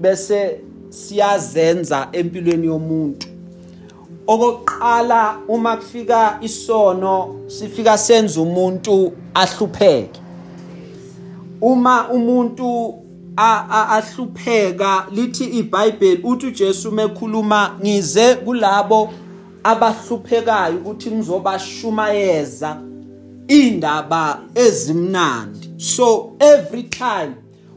bese 0.00 0.60
siyazenza 0.88 2.08
empilweni 2.12 2.66
yomuntu. 2.66 3.29
Okokuqala 4.30 5.38
uma 5.48 5.76
kufika 5.76 6.38
isono 6.40 7.36
sifika 7.46 7.98
senza 7.98 8.40
umuntu 8.40 9.12
ahlupheke. 9.34 10.20
Uma 11.60 12.08
umuntu 12.08 12.94
ahlupheka 13.36 15.06
lithi 15.12 15.44
iBhayibheli 15.44 16.22
uthi 16.22 16.46
uJesu 16.46 16.92
mekhuluma 16.92 17.76
ngize 17.82 18.34
kulabo 18.34 19.10
abahluphekayo 19.64 20.76
ukuthi 20.76 21.10
ngizobashumayeza 21.10 22.76
indaba 23.48 24.40
ezimnandi. 24.54 25.70
So 25.76 26.36
every 26.40 26.82
time 26.82 27.34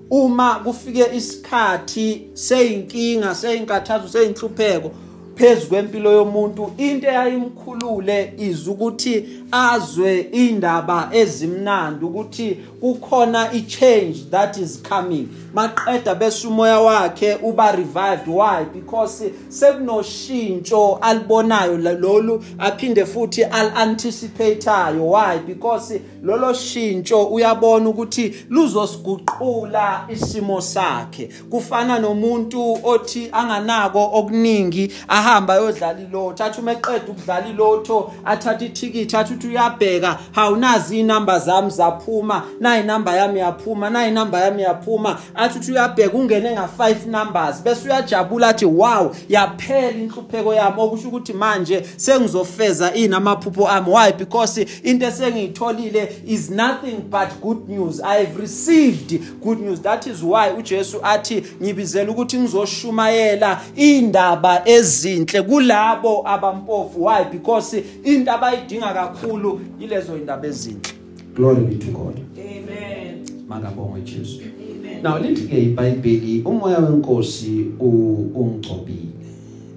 uma 0.10 0.56
kufike 0.56 1.16
isikhathi 1.16 2.28
seyinkinga 2.34 3.36
seyinkathazo 3.36 4.08
seyinhlupheko 4.08 4.92
phezu 5.36 5.68
kwempilo 5.68 6.12
yomuntu 6.12 6.72
into 6.78 7.08
eyayimkhulule 7.08 8.34
izukuthi 8.38 9.26
azwe 9.52 10.20
indaba 10.32 11.10
ezimnandi 11.12 12.06
ukuthi 12.06 12.58
kukhona 12.84 13.52
i-change 13.54 14.30
that 14.30 14.58
is 14.58 14.82
coming. 14.90 15.30
Maqeda 15.54 16.16
bese 16.16 16.48
umoya 16.48 16.80
wakhe 16.80 17.36
uba 17.44 17.72
revived. 17.72 18.28
Why? 18.28 18.66
Because 18.66 19.24
sekunoshintsho 19.50 20.98
alibonayo 21.02 21.78
la- 21.78 21.92
lolu 21.94 22.44
aphinde 22.60 23.06
futhi 23.06 23.44
al-anticipateayo 23.44 25.02
why? 25.12 25.38
Because 25.40 26.02
lolo 26.24 26.54
shintsho 26.54 27.24
uyabona 27.26 27.90
ukuthi 27.90 28.36
luzosiguqula 28.50 30.06
isimo 30.10 30.62
sakhe. 30.62 31.30
Kufana 31.50 32.00
nomuntu 32.00 32.80
othi 32.84 33.30
anganako 33.32 34.10
okuningi 34.14 34.92
ahamba 35.08 35.56
yodlala 35.56 36.00
ilotho 36.02 36.44
athi 36.44 36.62
uma 36.62 36.72
eqeda 36.72 37.06
ukudlala 37.08 37.48
ilotho 37.50 38.14
athatha 38.26 38.66
ithikithi 38.66 39.16
athi 39.18 39.34
uthi 39.34 39.48
uyabheka 39.48 40.20
hawu 40.32 40.56
nazi 40.56 41.00
inamba 41.00 41.40
zami 41.40 41.70
zaphuma 41.70 42.44
nayi 42.74 42.84
inamba 42.84 43.16
yami 43.16 43.40
yaphuma 43.40 43.90
nayi 43.90 44.12
inamba 44.12 44.40
yami 44.40 44.62
yaphuma 44.62 45.20
athi 45.36 45.60
uthi 45.60 45.72
uyabheka 45.72 46.18
ungene 46.18 46.52
nga-five 46.52 47.06
numbers 47.08 47.64
bese 47.64 47.86
uyajabula 47.86 48.48
athi 48.48 48.66
wow 48.66 49.16
yaphela 49.30 49.98
inhlupheko 49.98 50.54
yami. 50.54 50.82
Okusho 50.82 51.08
ukuthi 51.08 51.34
manje 51.34 51.84
sengizofeza 51.98 52.94
ini 52.94 53.16
amaphupho 53.16 53.68
ami. 53.68 53.90
Why? 53.90 54.12
Because 54.12 54.58
into 54.84 55.06
esengiyitholile 55.06 56.10
is 56.28 56.50
nothing 56.50 57.02
but 57.10 57.30
good 57.42 57.70
news. 57.70 58.02
I 58.02 58.16
have 58.26 58.40
received 58.40 59.42
good 59.42 59.60
news. 59.60 59.80
That 59.82 60.08
is 60.08 60.24
why 60.24 60.50
ujesu 60.50 61.00
athi 61.04 61.44
ngibizela 61.62 62.12
ukuthi 62.12 62.38
ngizoshumayela 62.38 63.62
indaba 63.76 64.62
ezinhle 64.66 65.42
kulabo 65.42 66.24
abampofu. 66.28 67.04
Why? 67.04 67.24
Because 67.24 67.84
into 68.04 68.32
abayidinga 68.32 68.94
kakhulu 68.94 69.62
yilezo 69.80 70.18
indaba 70.18 70.48
ezinhle. 70.48 71.03
Glory 71.36 71.64
be 71.64 71.76
to 71.76 71.92
god. 71.92 72.20
Amen. 72.38 73.26
Makabongwe 73.48 74.02
jesu. 74.02 74.42
Amen. 74.42 75.04
Now 75.04 75.18
lithi 75.20 75.48
ke 75.48 75.64
iBhayibheli 75.64 76.42
umoya 76.46 76.80
wenkosi 76.80 77.66
u- 77.80 78.30
ungcobile 78.36 79.12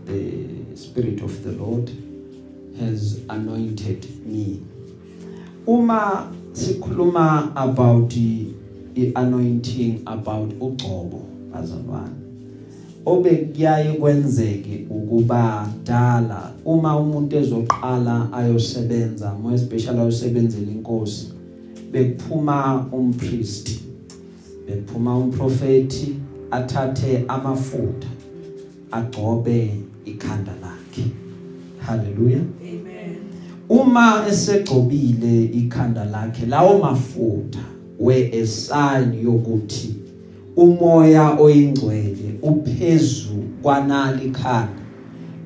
the 0.07 0.77
spirit 0.77 1.23
of 1.23 1.43
the 1.43 1.53
lord 1.53 1.91
has 2.81 3.19
anointed 3.29 4.07
me. 4.33 4.61
Uma 5.67 6.31
sikhuluma 6.53 7.53
about 7.57 8.13
i- 8.17 8.47
i-anointing 8.97 10.01
about 10.07 10.53
ugcobo 10.61 11.23
bazalwane 11.53 12.15
obekuyaye 13.07 13.93
kwenzeke 13.93 14.87
ukuba 14.91 15.69
dala. 15.87 16.53
Uma 16.65 16.97
umuntu 16.97 17.37
ezoqala 17.37 18.33
ayosebenza 18.33 19.35
more 19.43 19.55
especially 19.55 20.01
ayosebenzela 20.01 20.71
inkosi 20.73 21.33
bekuphuma 21.93 22.87
umpriest 22.93 23.81
bephuma 24.67 25.19
umprofeti 25.19 26.15
athathe 26.51 27.25
amafutha 27.29 28.09
agcobe 28.91 29.71
ikhanda 30.05 30.53
lakhe. 30.63 31.11
Haleluya 31.79 32.41
Amen. 32.63 33.17
uma 33.69 34.25
esegcobile 34.29 35.45
ikhanda 35.45 36.05
lakhe 36.05 36.47
lawo 36.47 36.79
mafutha 36.79 37.65
we 37.99 38.31
a 38.33 38.47
sign 38.47 39.15
yokuthi 39.25 39.95
umoya 40.57 41.31
oyingcwele 41.41 42.39
uphezu 42.43 43.35
kwanali 43.63 44.27
ikhanda 44.27 44.86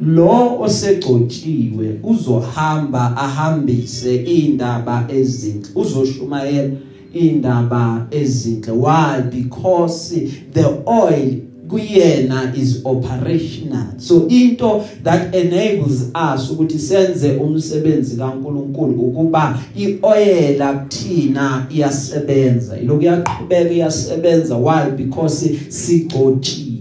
lo 0.00 0.60
osegcotshiwe 0.60 2.00
uzohamba 2.02 3.16
ahambise 3.16 4.16
indaba 4.16 5.06
ezinhle 5.08 5.68
uzoshumayela 5.74 6.70
indaba 7.14 8.06
ezinhle. 8.10 8.72
Why? 8.72 9.20
Because 9.30 10.14
the 10.52 10.82
oil 10.86 11.40
kuyena 11.68 12.56
is 12.56 12.82
operational. 12.84 13.98
So 13.98 14.26
into 14.28 14.84
that 15.02 15.34
enables 15.34 16.10
us 16.14 16.50
ukuthi 16.50 16.78
senze 16.78 17.32
umsebenzi 17.32 18.16
kaNkuluNkulu 18.16 19.02
ukuba 19.02 19.58
ioyela 19.76 20.72
kuthina 20.72 21.66
iyasebenza. 21.70 22.78
Iloku 22.78 23.02
yaqhubeka 23.02 23.70
iyasebenza. 23.70 24.56
Why? 24.56 24.90
Because 24.96 25.56
sigcotshiwe. 25.68 26.79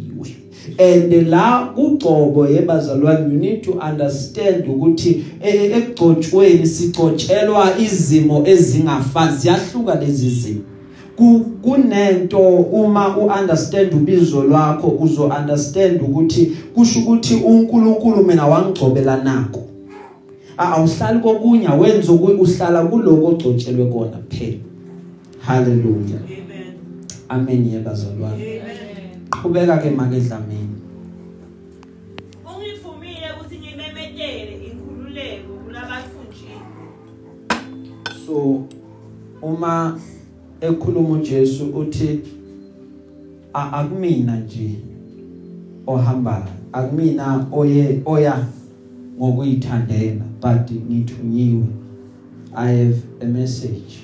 And 0.80 1.28
la 1.30 1.66
kugcobo 1.76 2.48
yebazalwane 2.48 3.34
you 3.34 3.40
need 3.40 3.62
to 3.62 3.72
understand 3.72 4.68
ukuthi 4.68 5.24
eh, 5.42 5.78
ekugcotshweni 5.78 6.68
sicotshelwa 6.68 7.78
izimo 7.80 8.48
ezingafani 8.48 9.38
ziyahluka 9.38 9.96
lezi 9.96 10.30
zimo. 10.30 10.62
Ku- 11.16 11.46
kunento 11.62 12.40
uma 12.50 13.18
uunderstand 13.18 13.94
ubizo 13.94 14.44
lwakho 14.44 14.88
uzo 14.88 15.26
understand 15.40 16.02
ukuthi 16.02 16.46
kusho 16.76 17.00
ukuthi 17.00 17.36
uNkulunkulu 17.36 18.24
mina 18.26 18.48
wangicobela 18.48 19.24
nako. 19.24 19.62
Awuhlali 20.58 21.20
kokunye 21.20 21.68
wenza 21.70 22.12
ukuthi 22.12 22.42
uhlala 22.42 22.86
kuloko 22.86 23.28
ogcotshelwe 23.28 23.86
kona 23.86 24.18
kuphela. 24.18 24.58
Haleluya 25.40 26.20
Amen. 26.28 26.74
amen 27.30 27.74
yebazalwane 27.74 28.36
Amen. 28.36 28.62
qhubeka 29.30 29.78
ke 29.78 29.90
make 29.90 30.20
so 38.30 38.64
uma 39.42 40.00
ekhuluma 40.62 41.10
uJesu 41.10 41.66
uthi 41.66 42.20
"A- 43.54 43.72
akumina 43.72 44.40
nje 44.40 44.76
ohamba 45.88 46.48
akumina 46.72 47.48
oye 47.52 48.02
oya 48.06 48.46
ngokuyithandela 49.20 50.26
but 50.42 50.72
ngithunyiwe. 50.72 51.66
I 52.56 52.72
have 52.72 52.98
a 53.22 53.26
message 53.26 54.00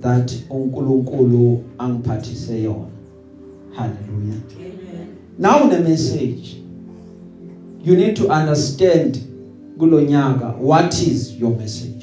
that 0.00 0.32
uNkulunkulu 0.50 1.60
angiphathise 1.78 2.62
yona. 2.62 2.86
Hallelujah. 3.72 4.40
Amen. 4.56 5.06
now 5.38 5.64
une 5.64 5.82
message. 5.88 6.56
You 7.84 7.96
need 7.96 8.16
to 8.16 8.28
understand 8.28 9.18
kulonyaka 9.78 10.56
what 10.60 10.94
is 11.02 11.34
your 11.40 11.56
message? 11.56 11.99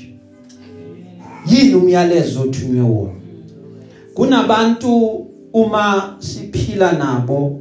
Yini 1.50 1.76
umyalezo 1.76 2.42
othunywe 2.42 2.82
wona? 2.82 3.12
Kunabantu 4.14 5.26
uma 5.54 6.16
siphila 6.20 6.92
nabo 6.92 7.60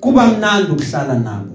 kuba 0.00 0.26
mnandi 0.26 0.72
ukuhlala 0.72 1.18
nabo. 1.18 1.52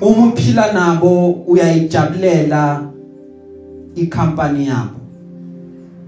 Uma 0.00 0.26
uphila 0.26 0.72
nabo 0.72 1.30
uyayijabulela 1.30 2.90
ikhampani 3.94 4.66
yabo. 4.66 5.00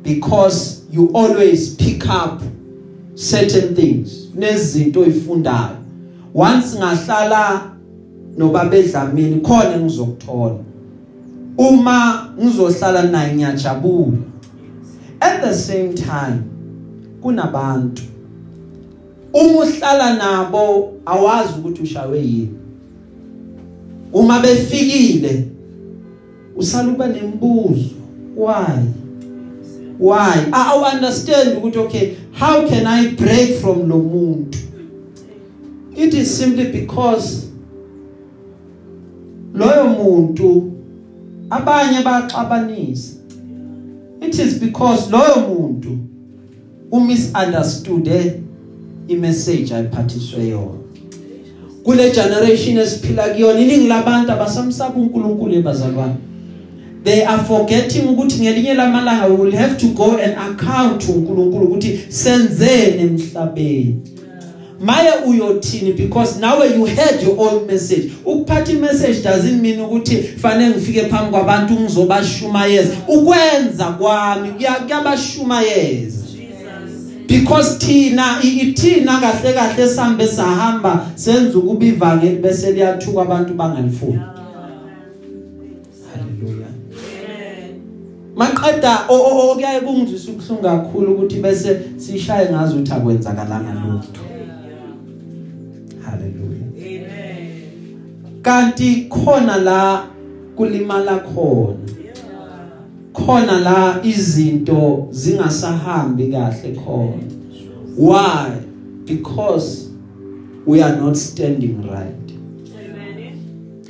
Because 0.03 0.83
you 0.93 1.11
always 1.15 1.75
pick 1.77 2.05
up 2.07 2.43
certain 3.15 3.75
things 3.75 4.29
nezinto 4.37 5.01
oyifundayo. 5.01 5.77
Once 6.35 6.77
ngahlala 6.79 7.71
nobabedlamini 8.37 9.41
khona 9.41 9.75
engizokuthola 9.75 10.68
uma 11.59 12.29
ngizohlala 12.41 13.03
naye 13.03 13.35
ngiyajabula. 13.35 14.19
At 15.21 15.43
the 15.43 15.55
same 15.55 15.95
time 15.95 16.43
kunabantu. 17.21 18.03
Uma 19.33 19.65
uhlala 19.65 20.15
nabo 20.15 20.93
awazi 21.07 21.53
ukuthi 21.59 21.83
ushawe 21.83 22.19
yini. 22.19 22.55
Uma 24.13 24.41
befikile 24.41 25.49
usala 26.57 26.89
uba 26.89 27.07
nembuzo. 27.07 27.91
Why? 28.37 28.87
Why? 29.99 30.49
I 30.53 30.95
understand 30.95 31.59
ukuthi 31.59 31.79
okay 31.79 32.17
how 32.33 32.69
can 32.69 32.87
i 32.87 33.09
break 33.09 33.61
from 33.61 33.89
lo 33.89 33.99
muntu? 33.99 34.59
It 35.97 36.15
is 36.15 36.39
simply 36.39 36.71
because 36.73 37.49
loyo 39.55 39.89
muntu 39.89 40.78
abanye 41.51 42.03
baxabanisa. 42.03 43.15
It 44.21 44.39
is 44.39 44.59
because 44.61 45.11
loyo 45.11 45.49
muntu 45.49 45.99
umisunderstood 46.91 48.09
imessage 49.09 49.75
ayiphathiswe 49.75 50.49
yona. 50.49 50.79
Kule 51.85 52.11
generation 52.11 52.79
esiphila 52.79 53.29
kuyona 53.29 53.61
iningi 53.61 53.87
labantu 53.87 54.33
abasamsaba 54.33 55.01
uNkulunkulu 55.01 55.55
ebazalwane. 55.55 56.15
They 57.05 57.25
are 57.25 57.43
forgetting 57.45 58.09
ukuthi 58.09 58.43
ngelinye 58.43 58.75
lamalanga 58.75 59.27
we 59.27 59.37
will 59.37 59.57
have 59.57 59.77
to 59.79 59.87
go 59.87 60.17
and 60.17 60.35
account 60.37 61.09
uNkulunkulu 61.09 61.65
ukuthi 61.65 61.99
senzene 62.09 63.03
emhlabeni. 63.03 64.18
Maye 64.81 65.11
uyothini? 65.27 65.97
Because 65.97 66.41
nawe 66.41 66.75
you 66.75 66.87
heard 66.87 67.23
your 67.23 67.37
own 67.39 67.67
message. 67.67 68.13
Ukuphatha 68.25 68.71
imessage 68.71 69.23
doesn't 69.23 69.61
mean 69.61 69.81
ukuthi 69.81 70.17
fanele 70.17 70.75
ngifike 70.75 71.09
phambi 71.09 71.31
kwabantu 71.31 71.75
ngizobashumayeza. 71.75 72.95
Ukwenza 73.09 73.85
kwami 73.85 74.51
kuyabashumayeza. 74.51 76.29
Because 77.27 77.79
thina 77.79 78.39
ithina 78.43 79.21
kahle 79.21 79.53
kahle 79.53 79.89
sambe 79.89 80.27
sahamba 80.27 81.07
senza 81.15 81.59
ukuba 81.59 81.87
ivangeli 81.87 82.37
bese 82.37 82.73
liyathuka 82.73 83.23
abantu 83.23 83.55
bangalifuni. 83.55 84.21
Haleluya 86.13 86.69
maqeda 88.37 88.99
okuyaye 89.09 89.81
kungizwisa 89.81 90.31
ubhlungu 90.31 90.63
kakhulu 90.63 91.13
ukuthi 91.13 91.37
bese 91.41 91.81
sishaye 91.97 92.51
ngazo 92.51 92.75
ukuthi 92.77 92.93
akwenzakalanga 92.93 93.73
lutho. 93.73 94.28
Kanti 98.43 99.07
khona 99.11 99.57
la 99.57 100.07
kulimala 100.57 101.19
khona 101.19 101.79
khona 103.13 103.61
la 103.61 104.01
izinto 104.05 105.09
zingasahambi 105.11 106.29
kahle 106.33 106.75
khona 106.75 107.23
why 107.97 108.51
because 109.05 109.89
we 110.67 110.83
are 110.83 110.97
not 110.97 111.17
standing 111.17 111.83
right 111.91 112.33
Amen. 112.79 113.35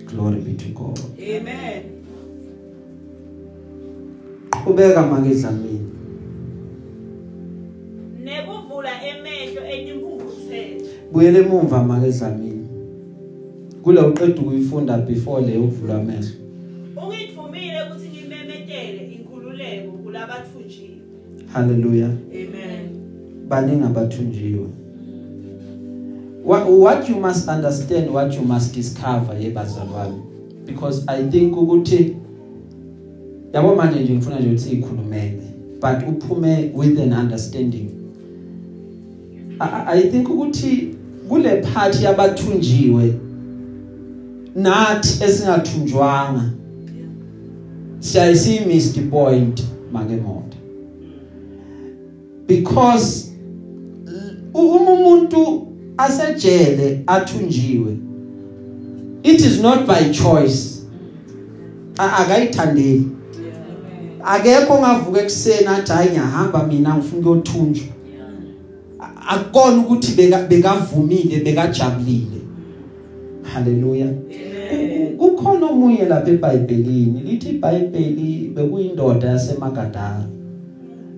glory 0.07 0.41
be 0.41 0.53
to 0.55 0.69
god 0.75 0.99
Amen. 1.19 1.83
ubeka 4.67 5.03
makedlamini 5.07 5.81
Nekuvula 8.25 8.91
emehlo 9.11 9.63
etimpungutshela. 9.71 10.85
buyele 11.13 11.39
emuva 11.41 11.83
makedlamini 11.85 12.58
kule 13.88 14.01
uqeda 14.01 14.42
ukuyifunda 14.42 14.98
before 14.98 15.46
le 15.46 15.59
ukuvula 15.59 15.94
amehlo. 15.94 16.29
Ungithumile 16.96 17.83
ukuthi 17.83 18.09
ngimemetele 18.09 19.12
inkululeko 19.14 19.92
kulabathunjiwe. 19.92 20.96
haleluya 21.53 22.07
Amen. 22.07 22.88
baningi 23.48 23.85
abathunjiwe. 23.85 24.66
What, 26.44 26.68
what 26.68 27.09
you 27.09 27.16
must 27.16 27.48
understand 27.48 28.11
what 28.11 28.35
you 28.35 28.42
must 28.42 28.74
discover 28.74 29.35
yebazalwane 29.40 30.22
because 30.66 31.05
i 31.07 31.22
think 31.29 31.57
ukuthi 31.57 32.16
yabo 33.53 33.74
manje 33.74 34.01
nje 34.01 34.12
ngifuna 34.12 34.40
nje 34.40 34.48
ukuthi 34.48 34.70
ikhulumele 34.70 35.42
but 35.81 36.09
uphume 36.09 36.72
with 36.74 36.98
an 37.01 37.12
understanding. 37.12 37.88
I, 39.61 39.68
I 39.68 39.98
I 39.98 40.11
think 40.11 40.29
ukuthi 40.29 40.94
kule 41.29 41.57
part 41.57 42.03
yabathunjiwe 42.03 43.28
nathi 44.57 45.25
esingathunjwanga 45.25 46.51
siyayisi 48.01 48.61
missed 48.67 49.11
point 49.11 49.63
makemoto 49.93 50.57
because 52.47 53.33
uma 54.55 54.91
umuntu 54.91 55.67
asejele 55.97 57.03
athunjiwe 57.07 58.09
it 59.23 59.41
is 59.41 59.61
not 59.61 59.87
by 59.87 60.11
choice. 60.13 60.83
Akayithandeli. 61.99 63.09
Akekho 64.25 64.75
ongavuka 64.75 65.21
ekseni 65.21 65.67
athi 65.67 65.93
hayi 65.93 66.11
ngiyahamba 66.11 66.67
mina 66.67 66.95
ngifuna 66.95 67.21
ukuyothunjwa. 67.21 67.87
Akukona 69.29 69.77
ukuthi 69.83 70.13
beka 70.13 70.39
bekavumile 70.43 71.41
bekajabulile. 71.41 72.38
Haleluya 73.55 74.07
Ku- 75.19 75.37
kukhona 75.37 75.67
omunye 75.67 76.05
lapha 76.05 76.31
eBhayibhelini. 76.31 77.21
Lithi 77.27 77.49
iBhayibheli 77.49 78.53
bekuyindoda 78.55 79.27
yasemagadara 79.29 80.25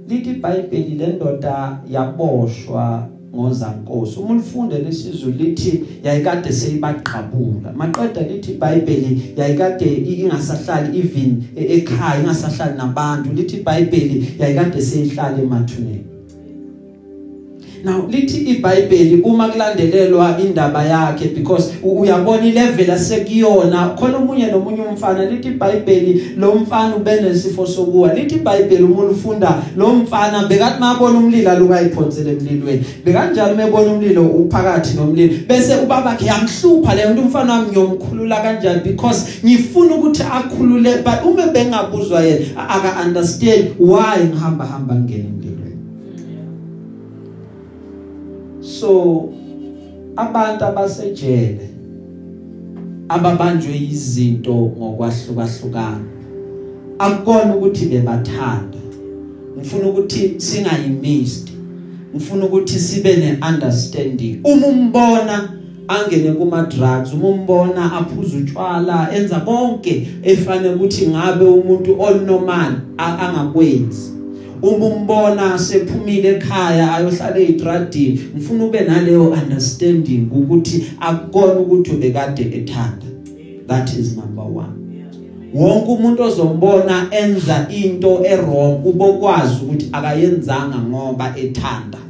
lithi 0.09 0.31
iBhayibheli 0.31 0.95
le 0.99 1.07
ndoda 1.07 1.79
yaboshwa 1.91 3.09
ngozankosi. 3.37 4.19
Uma 4.21 4.31
ulifunde 4.31 4.79
lesizwe 4.79 5.33
lithi 5.33 5.85
yayikade 6.05 6.53
seyibaqhabula 6.53 7.73
maqeda 7.77 8.21
lithi 8.23 8.53
iBhayibheli 8.53 9.35
yayikade 9.37 9.87
ingasahlali 9.87 10.99
even 10.99 11.43
e- 11.57 11.65
ekhaya 11.77 12.21
ingasahlali 12.23 12.77
nabantu. 12.79 13.31
Lithi 13.37 13.57
iBhayibheli 13.57 14.35
yayikade 14.41 14.83
seyihlala 14.83 15.43
emathuneni. 15.43 16.05
Now 17.85 18.07
lithi 18.11 18.37
iBhayibheli 18.51 19.21
uma 19.23 19.49
kulandelelwa 19.49 20.37
indaba 20.41 20.85
yakhe 20.85 21.29
because 21.35 21.73
u- 21.83 22.01
uyabona 22.01 22.47
ilevel 22.47 22.91
asekuyona 22.91 23.89
khona 23.99 24.19
umunye 24.19 24.47
nomunye 24.47 24.83
umfana 24.83 25.25
lithi 25.25 25.49
iBhayibheli 25.49 26.23
lo 26.37 26.55
mfana 26.55 26.97
ubenesifo 26.97 27.67
sokuwa 27.67 28.15
lithi 28.15 28.35
iBhayibheli 28.35 28.83
uma 28.83 29.03
ulifunda 29.05 29.63
lo 29.77 29.95
mfana 29.95 30.47
bekathi 30.49 30.81
mabona 30.81 31.19
umlilo 31.19 31.51
alukayiphonsele 31.51 32.31
emlilweni 32.31 32.85
bekanjalo 33.05 33.55
mebona 33.55 33.93
umlilo 33.93 34.23
uphakathi 34.27 34.97
nomlilo 34.97 35.35
bese 35.49 35.77
ubabakhe 35.85 36.27
yamhlupha 36.27 36.95
le 36.95 37.09
nto 37.13 37.23
umfana 37.23 37.53
wami 37.53 37.69
ngiyomkhulula 37.71 38.37
kanjani 38.43 38.81
because 38.85 39.25
ngifuna 39.45 39.95
ukuthi 39.95 40.23
akhulule 40.23 40.95
but 41.05 41.25
uma 41.33 41.47
bengabuzwa 41.47 42.21
yena 42.25 42.45
a- 42.57 42.69
aka 42.69 43.03
understand 43.07 43.65
why 43.79 44.19
ngihamba 44.25 44.67
hamba 44.67 44.95
ngene 44.95 45.25
so 48.81 49.29
abantu 50.17 50.65
abasejele 50.65 51.69
ababanjwe 53.09 53.77
izinto 53.91 54.55
ngokwahlukahlukana. 54.55 56.05
Akukona 56.99 57.57
ukuthi 57.57 57.87
bebathanda. 57.87 58.79
Ngifuna 59.57 59.87
ukuthi 59.89 60.35
singayimist. 60.41 61.49
Ngifuna 62.15 62.45
ukuthi 62.47 62.79
sibe 62.79 63.17
neunderstanding. 63.17 64.41
Uma 64.45 64.67
umbona 64.67 65.49
angene 65.89 66.33
kuma 66.33 66.63
drugs 66.63 67.13
uma 67.15 67.29
umbona 67.29 67.93
aphuza 67.93 68.37
utshwala 68.39 69.09
enza 69.17 69.41
konke 69.41 70.09
efanele 70.23 70.75
ukuthi 70.75 71.07
ngabe 71.09 71.45
umuntu 71.45 71.97
onormal 72.01 72.73
a- 72.99 73.19
angakwenzi. 73.19 74.13
Uma 74.63 74.87
umbona 74.87 75.59
sephumile 75.59 76.29
ekhaya 76.29 76.95
ayohlala 76.95 77.39
ezitradini 77.39 78.21
ngifuna 78.35 78.65
ube 78.65 78.81
naleyo 78.81 79.31
understanding 79.31 80.29
ukuthi 80.33 80.85
akukona 81.01 81.61
ukuthi 81.61 81.91
ubekade 81.91 82.43
ethanda. 82.43 83.07
That 83.67 83.93
is 83.99 84.17
number 84.17 84.45
1 84.45 84.81
wonke 85.55 85.91
umuntu 85.91 86.23
ozombona 86.23 87.07
enza 87.11 87.69
into 87.71 88.25
errong 88.25 88.87
ubokwazi 88.87 89.55
ukuthi 89.63 89.89
akayenzanga 89.93 90.79
ngoba 90.79 91.35
ethanda. 91.37 91.99
Ah, 91.99 92.10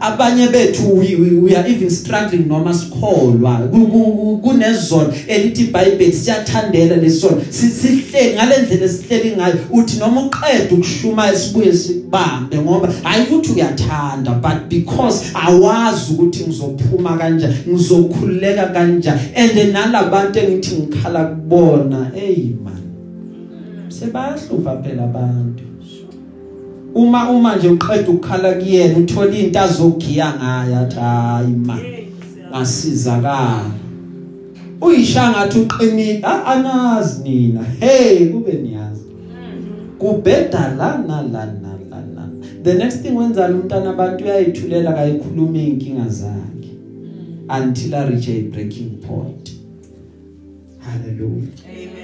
abanye 0.00 0.48
bethu 0.48 0.98
we, 0.98 1.16
we, 1.16 1.30
we 1.40 1.56
are 1.56 1.66
even 1.68 1.90
struggling 1.90 2.46
noma 2.48 2.74
sikholwa. 2.74 3.68
Ku- 3.70 3.86
ku- 3.86 4.12
ku- 4.16 4.38
kunezona 4.42 5.12
elithi 5.26 5.62
iBhayibheli 5.62 6.12
siyathandela 6.12 6.96
lesona 6.96 7.42
sihle 7.50 8.34
ngalendlela 8.34 8.84
esihleli 8.86 9.36
ngayo 9.36 9.54
uthi 9.70 9.98
noma 9.98 10.20
uqeda 10.26 10.74
ukushuma 10.74 11.32
sibuye 11.36 11.72
sikubambe 11.72 12.58
ngoba 12.58 12.88
hayi 13.02 13.22
ukuthi 13.22 13.52
uyathanda 13.52 14.30
but 14.32 14.68
because 14.68 15.24
awazi 15.34 16.12
ukuthi 16.12 16.44
ngizophuma 16.44 17.16
kanjani 17.18 17.54
ngizokhululeka 17.68 18.66
kanjani 18.66 19.20
and 19.36 19.72
nalabantu 19.72 20.38
engithi 20.38 20.74
ngikhala 20.74 21.24
kubona 21.24 22.10
hey 22.14 22.54
man 22.64 22.82
sebahlupha 23.88 24.76
phela 24.82 25.02
abantu 25.04 25.62
uma 26.98 27.30
uma 27.30 27.56
nje 27.56 27.68
uqeda 27.68 28.10
ukukhala 28.10 28.52
kuyena 28.54 28.98
uthola 28.98 29.36
into 29.38 29.60
azogiya 29.60 30.28
ngayo 30.38 30.76
athi 30.78 30.96
hayi 31.00 31.54
man 31.66 31.80
ngasizakala 32.50 33.70
uyisha 34.80 35.30
ngathi 35.30 35.58
uqinile 35.58 36.20
Ah, 36.22 36.44
anazi 36.44 37.22
nina. 37.22 37.62
Hey 37.80 38.26
kube 38.26 38.52
niyazi. 38.52 39.02
Kubheda 39.98 40.74
la 40.78 40.98
na 41.08 41.22
la 41.22 41.44
na 41.46 41.72
la 41.90 42.00
na 42.14 42.28
the 42.62 42.74
next 42.74 43.02
thing 43.02 43.16
wenzani 43.16 43.54
umntana 43.54 43.90
abantu 43.90 44.24
uyayithulela 44.24 44.92
kayikhuluma 44.92 45.58
inkinga 45.58 46.08
zakhe 46.08 46.72
until 47.58 47.94
a 47.94 48.06
reach 48.06 48.28
a 48.28 48.42
breaking 48.52 48.90
point. 49.06 49.50
Hallelujah. 50.84 51.48
Amen. 51.66 51.97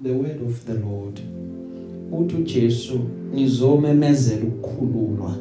The 0.00 0.12
word 0.12 0.40
of 0.42 0.64
the 0.66 0.74
lord. 0.74 1.20
Uthi 2.12 2.36
uJesu 2.36 3.00
nizomemezela 3.34 4.44
ukukhululwa 4.44 5.34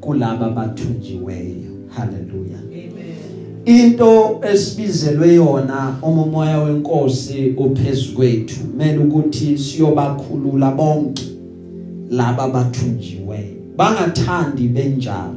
kulabo 0.00 0.50
bathunjiweyo 0.50 1.70
hallelujah. 1.88 2.60
Amen. 2.60 3.18
into 3.64 4.40
esibizelwe 4.52 5.34
yona 5.34 5.96
umoya 6.02 6.58
wenkosi 6.58 7.54
ophezulu 7.58 8.16
kwethu 8.16 8.60
kumele 8.60 8.98
ukuthi 8.98 9.58
siyobakhulula 9.58 10.70
bonke 10.70 11.24
laba 12.10 12.48
bathunjiweyo 12.48 13.54
bangathandi 13.76 14.68
benjalo 14.68 15.34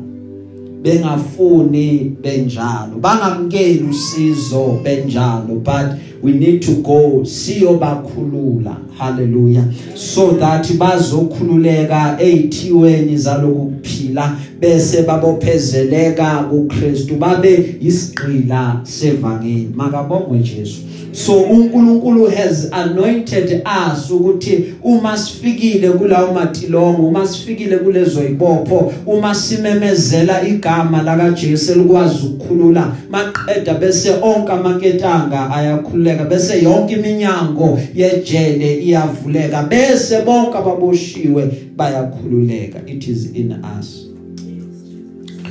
bengafuni 0.81 2.15
benjalo 2.21 2.97
bangamkeli 3.01 3.83
usizo 3.89 4.79
benjalo 4.83 5.55
but 5.55 6.10
we 6.21 6.31
need 6.31 6.61
to 6.61 6.71
go 6.81 7.23
siyobakhulula. 7.23 8.77
Hallelujah. 8.97 9.73
So 9.95 10.31
that 10.31 10.65
bazokhululeka 10.77 12.17
ezithiweni 12.19 13.17
zalokuphila 13.17 14.37
bese 14.59 15.03
babophezeleka 15.03 16.43
kuKristu 16.49 17.15
babe 17.15 17.75
isigqila 17.81 18.81
sevangeli. 18.83 19.73
Makabongwe 19.75 20.39
Jesu. 20.39 20.81
So 21.25 21.41
uNkulunkulu 21.41 22.25
has 22.25 22.67
anointed 22.71 23.61
us 23.65 24.11
ukuthi 24.11 24.73
uma 24.83 25.17
sifikile 25.17 25.89
kulawo 25.89 26.33
matilongo 26.33 27.07
uma 27.07 27.27
sifikile 27.27 27.77
kulezo 27.77 28.23
ibopho 28.23 28.93
uma 29.05 29.35
simemezela 29.35 30.47
igama 30.47 31.01
laka 31.01 31.31
Jesu 31.31 31.71
elikwazi 31.71 32.25
ukukhulula 32.25 32.95
maqeda 33.09 33.73
bese 33.73 34.11
onke 34.21 34.51
amaketanga 34.51 35.51
ayakhululeka 35.51 36.25
bese 36.25 36.63
yonke 36.63 36.93
iminyango 36.93 37.79
yejele 37.95 38.83
iyavuleka 38.83 39.63
bese 39.63 40.21
bonke 40.21 40.57
ababoshiwe 40.57 41.51
bayakhululeka 41.75 42.79
it 42.87 43.07
is 43.07 43.35
in 43.35 43.51
us 43.79 44.07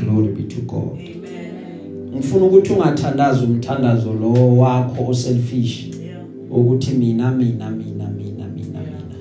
glory 0.00 0.28
be 0.28 0.42
to 0.42 0.60
God 0.60 0.98
Amen. 0.98 1.19
Ngifuna 2.14 2.44
ukuthi 2.44 2.72
ungathandaza 2.72 3.40
umthandazo 3.40 4.12
lo 4.12 4.56
wakho 4.56 5.10
oselfish 5.10 5.86
Yeah. 5.86 6.22
ukuthi 6.50 6.90
mina 6.90 7.30
mina 7.30 7.70
mina 7.70 8.08
mina 8.08 8.46
mina 8.48 8.80
mina. 8.80 9.16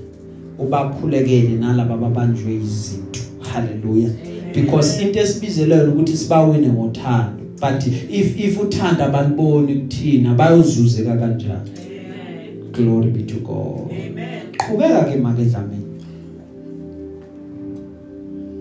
Ubakhulekele 0.60 1.50
nalabo 1.50 1.94
ababanjwe 1.94 2.56
izinto. 2.56 3.20
Hallelujah. 3.40 4.12
Because 4.54 5.02
into 5.04 5.20
esibizelwe 5.20 5.88
ukuthi 5.88 6.18
sibawine 6.18 6.68
ngothando. 6.68 7.40
But 7.62 7.88
if 7.88 8.40
if 8.40 8.60
uthanda 8.62 9.06
abaniboni 9.06 9.76
kuthina 9.76 10.34
bayozuzeka 10.34 11.18
kanjani. 11.18 11.70
Amen. 11.78 12.72
glory 12.72 13.12
be 13.12 13.24
to 13.24 13.40
God. 13.40 13.92
Amen. 13.92 14.42
qhubeka 14.58 15.06
ke 15.06 15.18
make 15.18 15.46
dlamini 15.46 15.86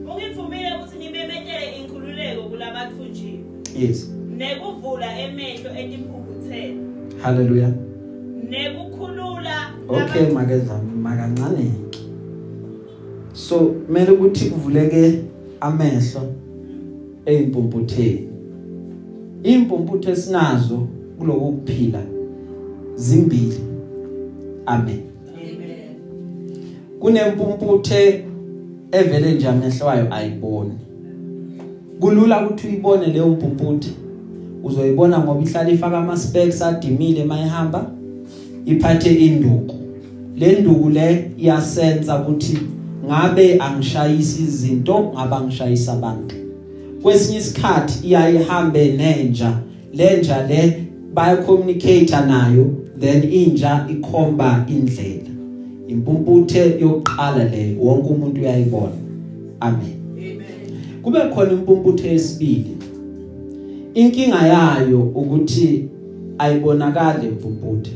Ungivumile 0.07 0.73
ukuthi 0.75 0.99
ngimemetele 0.99 1.77
inkululeko 1.81 2.43
kulabathunjiwe. 2.43 3.39
Yes. 3.79 4.18
Hallelujah. 7.23 7.73
Nekukhulula 8.51 9.73
okay 9.89 10.33
make 10.33 10.59
dlamini 10.59 11.01
makancane. 11.03 11.73
So 13.33 13.59
kumele 13.59 14.11
ukuthi 14.11 14.51
kuvuleke 14.51 15.19
amehlo 15.61 16.23
eimpumputheni 17.27 18.29
impumputhe 19.43 20.17
sinazo 20.17 20.87
kuloku 21.19 21.53
kuphila 21.53 22.03
zimbili. 22.95 23.61
Amen. 24.67 25.01
Amen. 25.35 25.97
kunempumputhe 27.01 28.25
evele 28.93 29.35
nje 29.35 29.49
amehlo 29.49 29.87
wayo 29.87 30.15
ayiboni. 30.15 30.73
Kulula 32.01 32.47
ukuthi 32.47 32.67
uyibone 32.67 33.07
leyo 33.07 33.29
mpumputhe 33.29 33.91
uzoyibona 34.65 35.19
ngoba 35.19 35.43
ihlala 35.43 35.71
ifaka 35.71 35.99
ama 35.99 36.17
specs 36.17 36.63
adimile 36.63 37.25
mayihamba 37.25 37.91
iphathe 38.67 39.15
induku. 39.15 39.75
Le 40.37 40.61
nduku 40.61 40.89
le 40.89 41.31
iyasensa 41.39 42.21
ukuthi 42.21 42.59
ngabe 43.07 43.59
angishayisi 43.59 44.43
izinto 44.43 45.13
ngaba 45.15 45.41
ngishayisa 45.41 45.93
abantu. 45.93 46.35
Kwesinye 47.03 47.39
isikhathi 47.39 48.07
iyayihambe 48.07 48.89
nenja 48.89 49.53
lenja 49.95 50.47
le 50.47 50.85
baya 51.15 51.37
communicate 51.37 52.17
nayo 52.27 52.67
then 53.01 53.33
inja 53.33 53.87
ikhomba 53.91 54.67
indlela. 54.69 55.29
Impumputhe 55.89 56.77
yokuqala 56.81 57.45
le 57.45 57.77
wonke 57.81 58.09
umuntu 58.09 58.41
uyayibona. 58.41 58.93
Amen. 59.61 59.99
Amen. 60.17 61.03
kube 61.03 61.19
khona 61.35 61.53
impumputhe 61.53 62.09
yesibili. 62.09 62.78
Inkinga 63.99 64.47
yayo 64.47 65.01
ukuthi 65.01 65.89
ayibonakali 66.39 67.27
impumputhe 67.27 67.91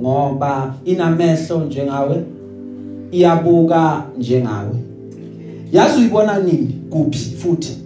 ngoba 0.00 0.74
inamehlo 0.84 1.64
njengawe 1.64 2.22
iyabuka 3.12 4.04
njengawe. 4.18 4.76
Yazi 5.72 5.98
uyibona 5.98 6.38
nini 6.38 6.74
kuphi 6.90 7.18
futhi? 7.18 7.76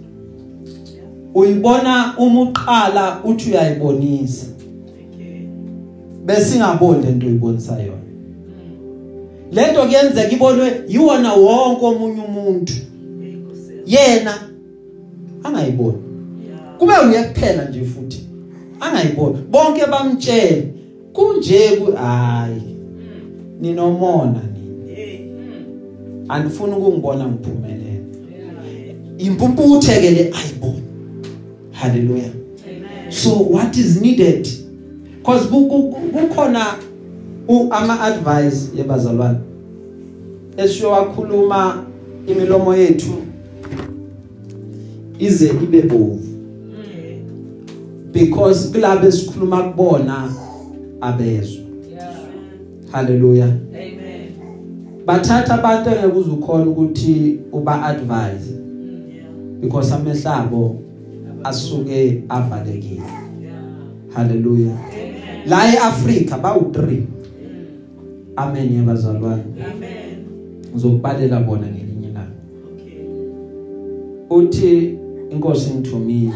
Uyibona 1.35 2.13
uma 2.17 2.41
uqala 2.41 3.19
uthi 3.23 3.49
uyayibonisa 3.49 4.45
bese 6.25 6.55
ingaboni 6.55 7.05
lento 7.05 7.27
uyibonisa 7.27 7.79
yona. 7.79 8.05
Lento 9.51 9.83
kuyenzeka 9.83 10.31
ibonwe 10.31 10.81
yiwona 10.87 11.33
wonke 11.33 11.85
omunye 11.85 12.21
umuntu. 12.21 12.73
Yena 13.85 14.33
angayiboni. 15.43 16.04
Kube 16.79 16.93
uye 17.09 17.23
kuphela 17.23 17.69
nje 17.69 17.85
futhi. 17.85 18.27
Angayiboni. 18.79 19.37
Bonke 19.51 19.85
bamtshela 19.91 20.63
kunje 21.13 21.59
ku 21.77 21.91
hayi. 21.91 22.61
Ninomona 23.61 24.41
nini? 24.53 25.31
Andifuni 26.29 26.73
ukungibona 26.73 27.27
ngiphumelela 27.27 27.85
impumputhe 29.17 30.01
ke 30.01 30.11
le 30.11 30.33
ayiboni. 30.33 30.83
Haleluya 31.71 32.29
so 33.09 33.29
what 33.29 33.77
is 33.77 34.01
needed? 34.01 34.47
Because 35.17 35.47
kukhona 35.47 36.75
ama 37.71 38.01
advice 38.01 38.69
yebazalwane 38.77 39.39
esiyowakhuluma 40.57 41.85
imilomo 42.27 42.75
yethu 42.75 43.13
ize 45.19 45.47
ibe 45.63 45.81
bovu. 45.81 46.34
Because 48.15 48.71
kulabo 48.71 49.07
esikhuluma 49.07 49.63
kubona 49.63 50.31
abezwe 51.01 51.61
Yeah. 51.91 52.13
haleluya 52.91 53.45
Amen. 53.45 54.29
bathatha 55.05 55.53
abantu 55.53 55.89
engeke 55.89 56.17
uzukhona 56.19 56.65
ukuthi 56.65 57.39
uba 57.51 57.83
advise 57.83 58.51
Mm, 58.53 59.01
Yeah. 59.15 59.29
because 59.61 59.93
amehlabo 59.93 60.75
asuke 61.43 62.23
avalekile 62.29 63.01
Yeah. 63.41 63.59
haleluya 64.13 64.71
la 65.47 65.73
eAfrika 65.73 66.37
bawu3 66.37 67.01
amen 68.35 68.75
yabazalwane 68.75 69.43
Amen. 69.43 70.25
ngizokubalela 70.73 71.39
bona 71.39 71.67
ngelinye 71.67 72.07
ilanga 72.07 72.31
Okay. 72.73 74.37
uthi 74.37 74.97
inkosi 75.31 75.69
ngithumile 75.73 76.33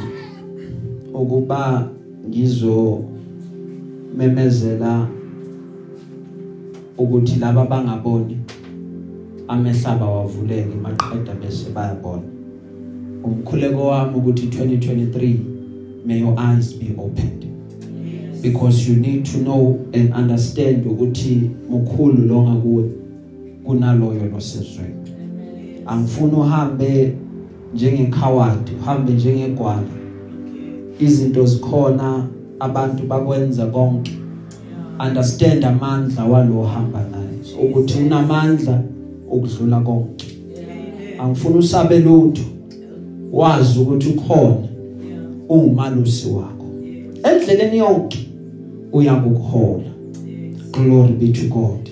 ukuba 1.19 1.89
ngizo 2.27 3.03
memezela 4.17 5.07
ukuthi 6.97 7.39
laba 7.39 7.65
bangaboni 7.65 8.37
amehlaba 9.47 10.05
wavuleke 10.05 10.75
maqeda 10.83 11.33
bese 11.41 11.69
bayabona. 11.75 12.23
Umkhuleko 13.23 13.87
wami 13.87 14.15
ukuthi 14.15 14.45
2023 14.45 15.39
may 16.05 16.19
your 16.19 16.35
eyes 16.39 16.73
be 16.73 16.95
opened. 16.97 17.45
Because 18.41 18.87
you 18.87 18.95
need 18.95 19.25
to 19.25 19.37
know 19.37 19.85
and 19.93 20.13
understand 20.13 20.85
ukuthi 20.85 21.51
mukhulu 21.69 22.27
longa 22.27 22.61
kuwe 22.61 22.83
kunaloyo 23.63 24.25
losezweni 24.25 24.95
angifuni 25.85 26.33
uhambe 26.33 27.13
njengecoward 27.73 28.69
uhambe 28.81 29.13
njengegwala. 29.13 29.98
Izinto 30.99 31.45
zikhona 31.45 32.27
abantu 32.59 33.03
bakwenza 33.07 33.65
konke. 33.65 34.11
Understand 35.07 35.65
amandla 35.65 36.25
walo 36.25 36.63
hamba 36.63 36.99
naye. 36.99 37.69
Ukuthi 37.69 38.03
unamandla 38.03 38.81
ukudlula 39.31 39.79
konke. 39.79 40.25
Angifuni 41.19 41.57
usabe 41.57 41.99
lutho. 41.99 42.43
Wazi 43.31 43.79
ukuthi 43.79 44.09
ukhona 44.09 44.55
ungumalusi 45.49 46.29
wakho. 46.29 46.65
Endleleni 47.23 47.77
yonke 47.77 48.29
uyakuhola. 48.93 49.83
Glory 50.71 51.13
be 51.13 51.27
to 51.27 51.47
god. 51.47 51.89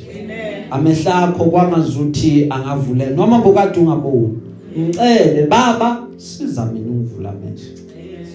Amehla 0.72 1.16
akho 1.16 1.46
kwangazuthi 1.46 2.48
angavuleka 2.50 3.12
noma 3.12 3.42
bokade 3.42 3.80
ungaboni 3.80 4.38
ngicele 4.80 5.48
baba 5.50 6.08
siza 6.18 6.66
mina 6.66 6.92
ungivula 6.92 7.30
amehlo. 7.30 7.87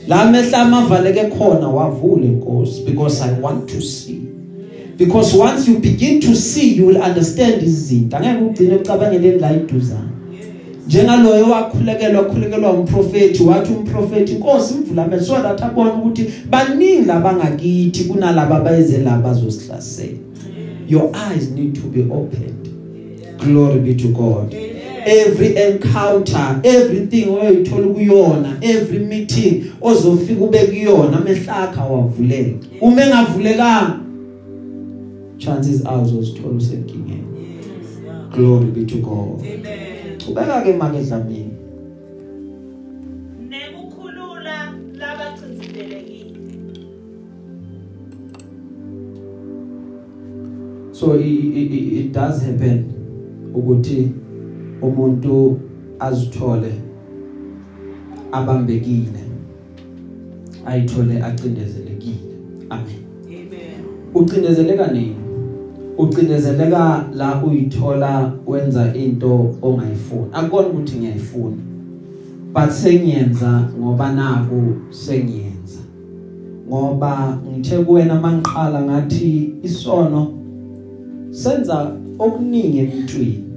La 0.08 0.30
mehla 0.30 0.58
amavaleke 0.58 1.24
khona 1.24 1.68
wavule 1.68 2.26
inkosi 2.26 2.82
because 2.84 3.24
i 3.24 3.40
want 3.40 3.66
to 3.66 3.80
see. 3.80 4.18
Because 4.98 5.36
once 5.36 5.68
you 5.68 5.78
begin 5.78 6.20
to 6.20 6.34
see 6.34 6.76
you 6.76 6.86
will 6.86 7.02
understand 7.02 7.62
izinto. 7.62 8.16
Angeke 8.16 8.44
ugcine 8.44 8.74
ucabangeleni 8.74 9.40
la 9.40 9.52
iduzana 9.52 10.08
njengaloyo 10.86 11.50
wakhulekelwa 11.50 12.24
khulukelwa 12.24 12.72
umprofeti 12.72 13.42
wathi 13.42 13.72
umprofeti 13.72 14.32
inkosi 14.32 14.74
imvula 14.74 15.04
amehlo 15.04 15.26
so 15.26 15.42
that 15.42 15.62
abone 15.62 15.90
ukuthi 15.90 16.32
baningi 16.50 17.04
labangakithi 17.04 18.04
kunalabo 18.04 18.54
abayeze 18.54 18.98
la 18.98 19.16
bazosihlasela 19.18 20.18
your 20.88 21.10
eyes 21.14 21.50
need 21.50 21.74
to 21.74 21.88
be 21.88 22.02
opened. 22.02 22.68
Glory 23.38 23.80
be 23.80 23.94
to 23.94 24.08
god. 24.08 24.71
Every 25.06 25.56
encounter 25.56 26.60
everything 26.62 27.24
oyithola 27.28 27.86
kuyona 27.94 28.56
every 28.60 28.98
meeting 28.98 29.64
ozofika 29.80 30.44
ube 30.44 30.58
kuyona 30.58 31.16
amehlakha 31.18 31.84
wavuleka 31.84 32.66
uma 32.80 33.02
engavulekanga. 33.04 33.98
Chances 35.38 35.86
are 35.86 36.02
uzozithola 36.02 36.54
usenkingeni. 36.56 37.24
Glory 38.34 38.66
be 38.66 38.84
to 38.84 38.96
god. 38.98 39.40
Ubeka 40.30 40.60
ke 40.64 40.72
manje 40.76 41.00
dlamini. 41.04 41.50
Nekukhulula 43.50 44.72
labacinzelekile 44.98 46.22
so 50.92 51.14
it, 51.14 51.26
it- 51.26 51.92
it 52.00 52.12
does 52.12 52.42
happen 52.42 52.84
ukuthi 53.54 54.08
umuntu 54.82 55.60
azithole 55.98 56.72
abambekile 58.32 59.22
ayithole 60.66 61.22
acindezelekile. 61.22 62.34
Amen. 62.70 63.02
Amen. 63.26 63.84
ucindezeleka 64.14 64.86
nini? 64.86 65.16
Ucindezeleka 65.98 67.04
la 67.14 67.42
uyithola 67.44 68.32
wenza 68.46 68.94
into 68.94 69.54
ongayifuni. 69.62 70.26
Akubona 70.32 70.68
ukuthi 70.68 70.96
ngiyayifuna 70.96 71.56
but 72.52 72.70
sengiyenza 72.70 73.68
ngoba 73.78 74.12
naku 74.12 74.74
sengiyenza. 74.90 75.78
Ngoba 76.68 77.38
ngithe 77.48 77.78
kuwena 77.78 78.20
mangiqala 78.20 78.82
ngathi 78.82 79.54
isono 79.62 80.32
senza 81.30 81.92
okuningi 82.18 82.78
emntwini. 82.78 83.51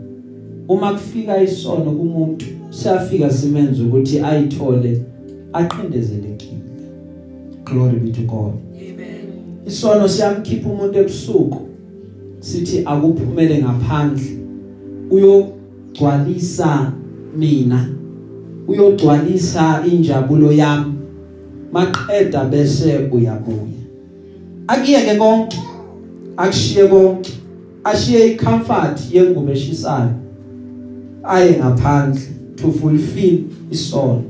Uma 0.68 0.94
kufika 0.94 1.44
isono 1.44 1.92
kumuntu 1.92 2.46
siyafika 2.70 3.30
simenze 3.30 3.84
ukuthi 3.84 4.20
ayithole 4.20 5.02
aqindezelekile 5.54 6.60
glory 7.66 8.00
be 8.00 8.12
to 8.12 8.22
god. 8.22 8.54
Amen. 8.76 9.66
isono 9.68 10.08
siyamkhipha 10.08 10.70
umuntu 10.70 11.00
ebusuku 11.00 11.62
sithi 12.40 12.82
akuphumele 12.86 13.58
ngaphandle 13.58 14.38
uyogcwalisa 15.12 16.92
mina 17.38 17.90
uyogcwalisa 18.68 19.84
injabulo 19.92 20.52
yami. 20.52 20.94
Maqeda 21.72 22.46
bese 22.46 23.10
uyabuya. 23.12 23.82
Akiyeke 24.68 25.16
konke 25.16 25.58
akushiye 26.38 26.88
konke 26.88 27.32
ashiye 27.84 28.28
icomfort 28.28 29.14
yengubo 29.14 29.52
eshisayo. 29.52 30.25
Aye 31.28 31.58
ngaphandle 31.58 32.22
to 32.56 32.72
fulfill 32.72 33.40
isono 33.72 34.24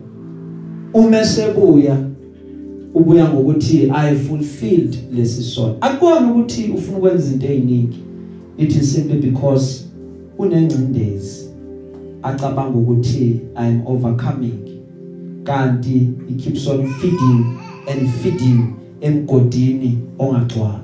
uma 0.94 1.26
sebuya 1.26 1.98
ubuya 2.94 3.30
ngokuthi 3.30 3.92
i 3.96 4.16
fulfilled 4.16 4.98
lesi 5.14 5.44
sono 5.44 5.76
akubona 5.82 6.32
ukuthi 6.32 6.72
ufuna 6.72 6.98
ukwenza 6.98 7.24
izinto 7.26 7.46
eziningi. 7.46 8.00
It 8.58 8.76
is 8.76 8.94
simply 8.94 9.18
because 9.18 9.86
unengcindezi. 10.38 11.50
Acabanga 12.24 12.78
ukuthi 12.78 13.42
i 13.56 13.68
am 13.68 13.82
overcoming. 13.88 14.82
Kanti 15.44 16.14
he 16.28 16.36
keeps 16.36 16.68
on 16.68 16.88
feeding 16.94 17.60
and 17.88 18.10
feeding 18.10 18.76
emgodini 19.02 19.98
ongagcwala 20.20 20.80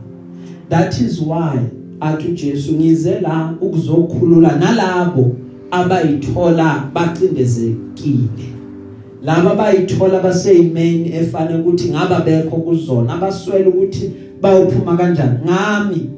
that 0.70 1.02
is 1.02 1.22
why 1.22 1.60
athi 2.00 2.28
uJesu 2.28 2.74
ngize 2.74 3.20
la 3.20 3.56
ukuzokhulula 3.62 4.56
nalabo 4.56 5.36
abayithola 5.72 6.92
bacindezekile 6.94 8.52
laba 9.24 9.56
bayithola 9.56 10.20
baseyimeni 10.20 11.14
efanele 11.14 11.60
ukuthi 11.60 11.90
ngaba 11.90 12.20
bekho 12.20 12.58
kuzona 12.58 13.14
abaswele 13.14 13.70
ukuthi 13.70 14.12
bayophuma 14.42 14.98
kanjani. 14.98 15.40
Ngami 15.46 16.10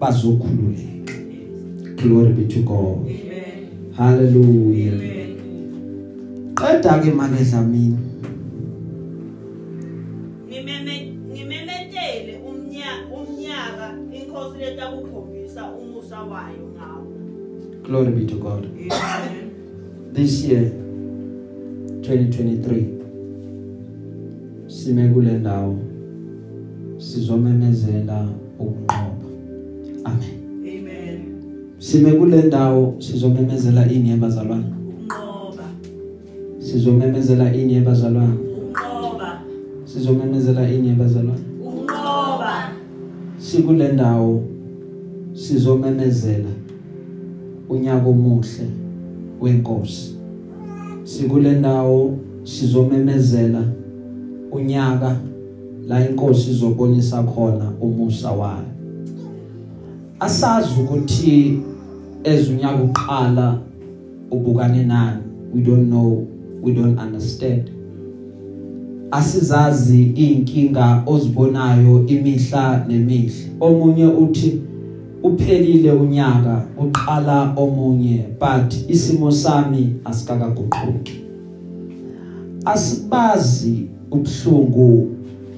bazokhululeka. 0.00 1.14
Glory 1.96 2.32
be 2.32 2.44
to 2.44 2.62
god. 2.62 3.06
Amen. 3.06 3.68
hallelujah. 3.96 4.94
Amen. 4.94 5.36
qeda 6.54 6.98
ke 6.98 7.10
manje 7.10 7.44
dlamini. 7.44 8.11
Glory 17.92 18.10
be 18.12 18.24
to 18.26 18.36
god 18.36 18.64
Amen. 18.64 19.50
this 20.14 20.44
year 20.44 20.62
2023 22.00 22.84
sime 24.66 25.08
kule 25.08 25.32
ndawo 25.38 25.78
sizomemezela 26.98 28.28
ukunqoba 28.58 29.26
amen 30.04 30.38
Amen. 30.62 31.20
sime 31.78 32.12
kule 32.12 32.42
ndawo 32.42 32.94
sizomemezela 32.98 33.86
ini 33.92 34.10
yabazalwane 34.10 34.64
Ukunqoba. 34.88 35.64
sizomemezela 36.58 37.54
ini 37.54 37.74
yabazalwane 37.74 38.32
Ukunqoba. 38.34 39.40
sizomemezela 39.84 40.70
ini 40.70 40.88
yabazalwane 40.88 41.40
Ukunqoba. 41.60 42.52
sikule 43.38 43.92
ndawo 43.92 44.42
sizomemezela 45.32 46.48
unyaka 47.72 48.08
omuhle 48.08 48.66
wenkosi. 49.40 50.14
Sikule 51.04 51.52
ndawo 51.52 52.18
sizomemezela 52.44 53.62
unyaka 54.52 55.16
la 55.88 56.08
inkosi 56.08 56.50
izobonisa 56.50 57.22
khona 57.22 57.72
umusa 57.80 58.30
wayo. 58.30 58.72
Asazi 60.20 60.80
ukuthi 60.80 61.60
ezunyaka 62.24 62.82
uqala 62.82 63.58
ubukane 64.30 64.84
nani? 64.84 65.22
We 65.54 65.60
don't 65.60 65.86
know 65.88 66.26
we 66.62 66.72
don't 66.72 66.98
understand. 67.00 67.70
Asizazi 69.10 70.02
inkinga 70.02 71.02
ozibonayo 71.06 72.06
imihla 72.06 72.84
nemihla. 72.88 73.50
Omunye 73.60 74.06
uthi 74.06 74.60
uphelile 75.22 75.92
unyaka 75.92 76.64
uqala 76.78 77.52
omunye 77.56 78.24
but 78.40 78.74
isimo 78.88 79.30
sami 79.32 79.94
asikakaguquki. 80.04 81.22
Asibazi 82.64 83.86
ubhlungu 84.10 85.10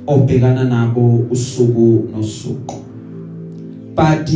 obhekana 0.06 0.64
nabo 0.64 1.24
usuku 1.30 2.08
nosuku. 2.16 2.74
But 3.96 4.30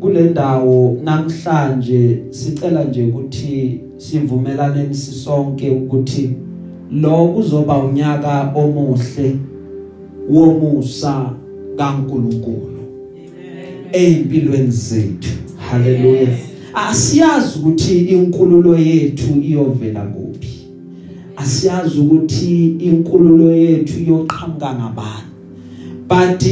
kule 0.00 0.22
ndawo 0.22 0.96
namhlanje 1.04 2.22
sicela 2.30 2.84
nje 2.84 3.04
ukuthi 3.04 3.80
sivumelane 3.96 4.94
sisonke 4.94 5.70
ukuthi 5.70 6.30
lo 6.90 7.28
kuzoba 7.28 7.78
unyaka 7.78 8.52
omuhle 8.54 9.36
womusa 10.30 11.30
kaNkuluNkulu. 11.76 12.73
Ezimpilweni 13.94 14.70
zethu. 14.70 15.30
Haleluya 15.70 16.28
asiyazi 16.74 17.58
ukuthi 17.58 17.98
inkululo 17.98 18.78
yethu 18.78 19.40
iyovela 19.42 20.00
kuphi. 20.00 20.48
Asiyazi 21.36 21.98
ukuthi 21.98 22.66
inkululo 22.66 23.52
yethu 23.52 23.98
iyoqhamuka 24.00 24.74
ngabani. 24.74 25.30
But 26.08 26.44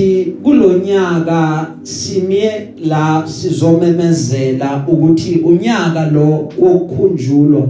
kulonyaka 0.43 1.71
simye 1.83 2.69
la 2.85 3.25
sizomemezela 3.27 4.85
ukuthi 4.89 5.35
unyaka 5.35 6.11
lo 6.11 6.49
wokukhunjulwa 6.59 7.69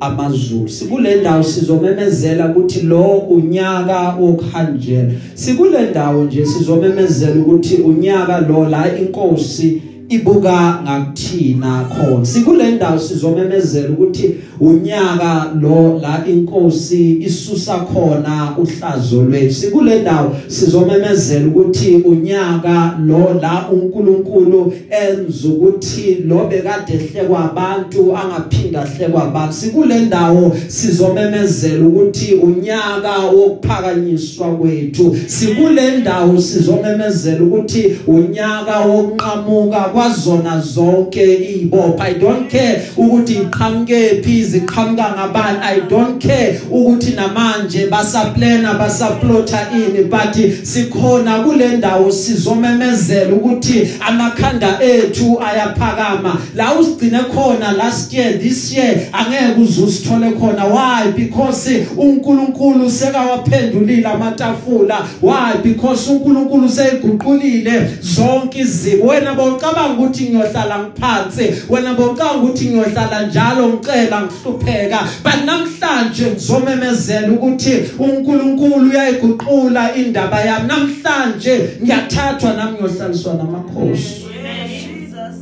amazulu. 0.00 0.68
Sikule 0.68 1.14
ndawo 1.14 1.42
sizomemezela 1.42 2.48
ukuthi 2.48 2.80
lo 2.80 3.12
unyaka 3.18 4.14
wokhanjela 4.20 5.10
sikule 5.34 5.90
ndawo 5.90 6.24
nje 6.24 6.46
sizomemezela 6.46 7.34
ukuthi 7.34 7.74
unyaka 7.74 8.40
lo 8.40 8.68
la 8.68 8.98
inkosi 8.98 9.82
ibuka 10.08 10.80
ngakuthina 10.82 11.84
khona. 11.84 12.24
Sikule 12.24 12.70
ndawo 12.70 12.98
sizomemezela 12.98 13.88
ukuthi 13.88 14.34
unyaka 14.60 15.52
lo 15.60 15.98
la 16.02 16.24
inkosi 16.26 17.18
isusa 17.20 17.76
khona 17.76 18.54
uhlazo 18.58 19.22
lwethu. 19.22 19.54
Sikule 19.54 19.98
ndawo 19.98 20.36
sizomemezela 20.46 21.46
ukuthi 21.46 21.94
unyaka 21.94 22.98
lo 23.06 23.40
la 23.42 23.68
uNkulunkulu 23.72 24.72
enza 24.90 25.48
ukuthi 25.48 26.14
lo 26.26 26.46
bekade 26.50 26.94
ehlekwa 26.94 27.50
abantu 27.50 28.16
angaphinda 28.16 28.86
ehlekwa 28.86 29.22
abantu 29.24 29.52
sikule 29.52 30.00
ndawo 30.00 30.56
sizomemezela 30.68 31.86
ukuthi 31.86 32.34
unyaka 32.34 33.18
wokuphakanyiswa 33.18 34.46
kwethu. 34.56 35.16
Sikule 35.26 35.98
ndawo 35.98 36.40
sizomemezela 36.40 37.42
ukuthi 37.42 37.96
unyaka 38.06 38.80
wokunqamuka 38.80 39.80
kwazona 39.98 40.60
zonke 40.60 41.34
izibopha 41.34 42.08
i 42.08 42.14
don't 42.14 42.50
care 42.50 42.82
ukuthi 42.96 43.34
iqhamuke 43.34 44.22
phi 44.22 44.44
ziqhamuka 44.44 45.14
ngabani. 45.16 45.58
I 45.62 45.80
don't 45.80 46.22
care 46.22 46.60
ukuthi 46.70 47.10
namanje 47.10 47.86
basaplana 47.86 48.74
basaplota 48.74 49.68
ini 49.72 50.04
but 50.08 50.34
sikhona 50.62 51.38
kule 51.44 51.68
ndawo 51.76 52.12
sizomemezela 52.12 53.34
ukuthi 53.34 53.88
amakhanda 54.00 54.78
ethu 54.82 55.40
ayaphakama. 55.42 56.40
La 56.54 56.74
usigcine 56.74 57.18
khona 57.18 57.72
last 57.72 58.12
year 58.12 58.38
this 58.38 58.72
year 58.72 59.00
angeke 59.12 59.60
uzusithole 59.60 60.30
khona. 60.30 60.64
Why? 60.64 61.12
Because 61.12 61.86
uNkulunkulu 61.96 62.90
sekawaphendulile 62.90 64.08
amatafula. 64.08 65.06
Why? 65.22 65.58
Because 65.62 66.10
uNkulunkulu 66.10 66.68
seyiguqulile 66.68 67.88
zonke 68.00 68.58
izimo 68.58 69.04
wena 69.06 69.34
bawucabanga 69.34 69.87
ukuthi 69.92 70.24
ngiyohlala 70.24 70.78
ngiphansi 70.78 71.44
wena 71.68 71.94
bawucabanga 71.94 72.38
ukuthi 72.38 72.66
ngiyohlala 72.66 73.26
njalo 73.26 73.68
ngicela 73.68 74.22
ngihlupheka 74.22 75.00
but 75.24 75.44
namhlanje 75.44 76.26
ngizomemezela 76.30 77.32
ukuthi 77.32 77.72
uNkulunkulu 77.98 78.90
uyayiguqula 78.90 79.96
indaba 79.96 80.40
yami 80.40 80.68
namhlanje 80.68 81.68
ngiyathathwa 81.82 82.52
nami 82.54 82.76
ngiyohlaliswa 82.76 83.34
namakhosi 83.34 84.24
Amen. 84.40 84.68
Jesus. 84.68 85.36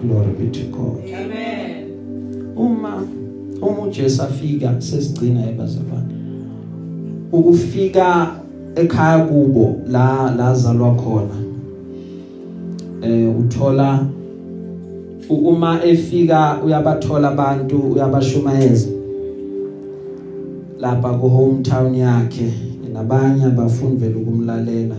glory 0.00 0.32
be 0.38 0.46
to 0.58 0.64
God 0.66 1.04
Amen. 1.14 1.84
uma 2.56 3.06
uma 3.62 3.82
uJesu 3.82 4.22
afika 4.22 4.74
sesigcina 4.78 5.48
ebazalwane 5.48 6.14
ukufika 7.32 8.30
ekhaya 8.76 9.18
kubo 9.18 9.80
la 9.88 10.34
lazalwa 10.36 10.94
khona 10.94 11.49
eh 13.02 13.28
uthola 13.40 14.06
u- 15.28 15.34
uma 15.48 15.84
efika 15.84 16.58
uyabathola 16.64 17.28
abantu 17.30 17.78
uyabashumayeza. 17.92 18.88
Lapha 20.80 21.08
ku 21.20 21.28
hometown 21.28 21.94
yakhe 21.94 22.52
nabanye 22.92 23.44
abafundi 23.44 23.96
vele 23.96 24.14
ukumlalela 24.14 24.96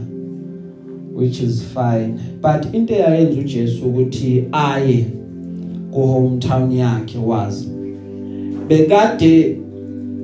which 1.15 1.41
is 1.41 1.61
fine. 1.73 2.13
But 2.41 2.73
into 2.73 2.93
eyayenza 2.93 3.39
uJesu 3.39 3.85
ukuthi 3.85 4.43
aye 4.51 5.05
ku 5.91 5.99
hometown 6.01 6.71
yakhe 6.71 7.17
wazi 7.17 7.67
bekade 8.67 9.57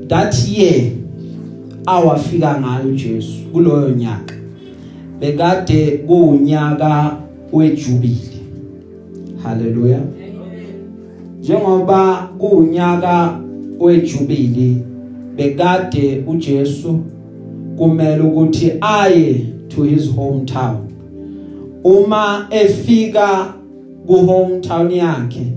that 0.07 0.47
year 0.47 0.91
awafika 1.86 2.61
ngayo 2.61 2.89
uJesu 2.89 3.43
kuloyo 3.53 3.89
nyaka 3.89 4.34
bekade 5.19 5.91
kuunyaka 6.07 7.17
wejubile 7.54 8.38
haleluya 9.43 10.00
njengoba 11.39 12.30
kuunyaka 12.38 13.39
wejubili 13.80 14.78
bekade 15.36 16.24
uJesu 16.28 17.00
kumele 17.78 18.22
ukuthi 18.22 18.74
aye 18.82 19.45
to 19.68 19.84
his 19.84 20.16
hometown. 20.16 20.78
Uma 21.84 22.48
efika 22.50 23.54
ku 24.08 24.14
hometown 24.14 24.91
yakhe 24.91 25.54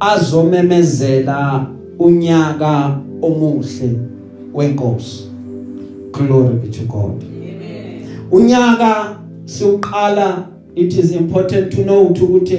azomemezela 0.00 1.66
unyaka 1.98 3.00
omuhle 3.22 3.90
wenkosi. 4.54 5.24
Glory 6.12 6.54
be 6.54 6.68
to 6.68 6.84
god. 6.84 7.24
Unyaka 8.30 9.18
siuqala 9.44 10.46
it 10.76 10.94
is 10.94 11.12
important 11.12 11.72
to 11.72 11.82
know 11.82 12.06
ukuthi 12.06 12.58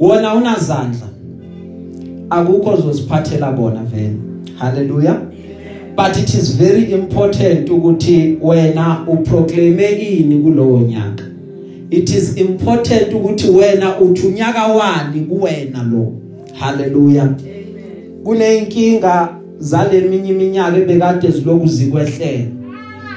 wona 0.00 0.34
unazandla. 0.34 1.08
Akukho 2.30 2.70
ozosiphathela 2.70 3.52
bona 3.52 3.82
vele. 3.82 4.16
Haleluya 4.58 5.20
but 5.96 6.16
it 6.18 6.34
is 6.34 6.56
very 6.56 6.92
important 6.92 7.70
ukuthi 7.70 8.38
wena 8.42 9.06
uproclaime 9.08 9.90
ini 9.90 10.38
kulowo 10.38 10.80
nyaka. 10.80 11.24
It 11.90 12.10
is 12.10 12.36
important 12.36 13.12
ukuthi 13.12 13.50
wena 13.50 14.00
uthi 14.00 14.26
unyaka 14.26 14.66
wani 14.66 15.20
kuwena 15.20 15.82
lo. 15.82 16.12
Haleluya 16.54 17.34
kuneyinkinga 18.24 19.36
zaleminye 19.58 20.30
iminyaka 20.30 20.76
ebekade 20.76 21.30
ziloku 21.30 21.66
zikwehlela 21.66 22.55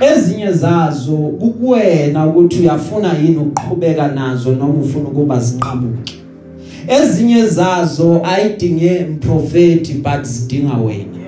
ezinye 0.02 0.52
zazo 0.52 1.18
kukuwena 1.18 2.28
ukuthi 2.28 2.60
uyafuna 2.60 3.18
yini 3.18 3.38
ukuqhubeka 3.38 4.08
nazo 4.08 4.52
noma 4.52 4.74
ufuna 4.74 5.10
ukuba 5.10 5.39
zinqamuke 5.39 6.20
ezinye 6.89 7.47
zazo 7.47 8.22
ayidinge 8.24 9.06
umprofeti 9.10 9.93
but 9.93 10.24
zidinga 10.24 10.74
wena. 10.74 11.20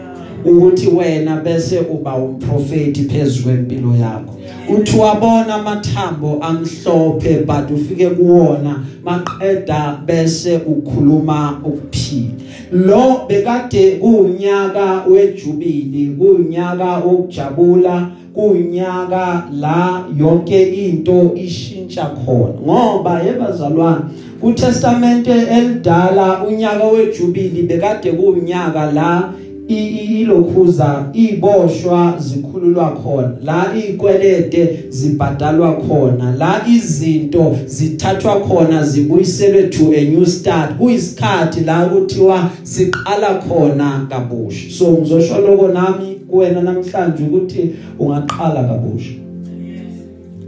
Ukuthi 0.46 0.88
wena 0.88 1.36
bese 1.36 1.80
uba 1.80 2.16
umprofeti 2.16 3.04
phezulu 3.04 3.44
kwempilo 3.44 3.96
yakho. 3.96 4.36
Uthi 4.76 4.98
wabona 4.98 5.56
amathambo 5.56 6.38
amhlophe 6.42 7.40
but 7.46 7.72
ufike 7.72 8.10
kuwona 8.10 8.84
maqeda 9.04 10.00
bese 10.06 10.58
ukhuluma 10.58 11.60
ukuphila 11.66 12.32
lo 12.72 13.26
bekade 13.28 13.92
kuunyaka 13.92 15.04
wejubili 15.10 16.16
kuunyaka 16.18 16.98
okujabula 16.98 18.12
kuunyaka 18.34 19.44
la 19.60 20.04
yonke 20.20 20.64
into 20.64 21.32
ishintsha 21.36 22.06
khona. 22.06 22.54
Ngoba 22.66 23.22
yebazalwane 23.24 24.02
kuTestamente 24.42 25.32
elidala 25.32 26.44
unyaka 26.48 26.84
wejubili 26.86 27.62
bekade 27.64 28.12
kuunyaka 28.12 28.92
la 28.92 29.30
i- 29.68 29.74
i- 29.76 30.22
ilokhuza 30.22 31.06
iboshwa 31.14 32.14
zikhululwa 32.20 32.90
khona 33.04 33.32
la 33.44 33.66
ikwelede 33.90 34.80
zibhadalwa 34.90 35.74
khona 35.74 36.36
la 36.38 36.62
izinto 36.76 37.56
zithathwa 37.66 38.36
khona 38.40 38.84
zibuyiselwe 38.84 39.64
to 39.64 39.92
a 39.96 40.02
new 40.06 40.26
start. 40.26 40.78
Kuyisikhathi 40.78 41.60
la 41.66 41.86
kuthiwa 41.86 42.50
siqala 42.64 43.36
khona 43.48 44.08
kabusha. 44.10 44.72
So 44.72 44.92
ngizosho 44.92 45.38
lokho 45.42 45.68
nami 45.68 46.21
kuwena 46.32 46.62
namhlanje 46.62 47.24
ukuthi 47.24 47.76
ungaqala 48.00 48.64
kabusha. 48.64 49.14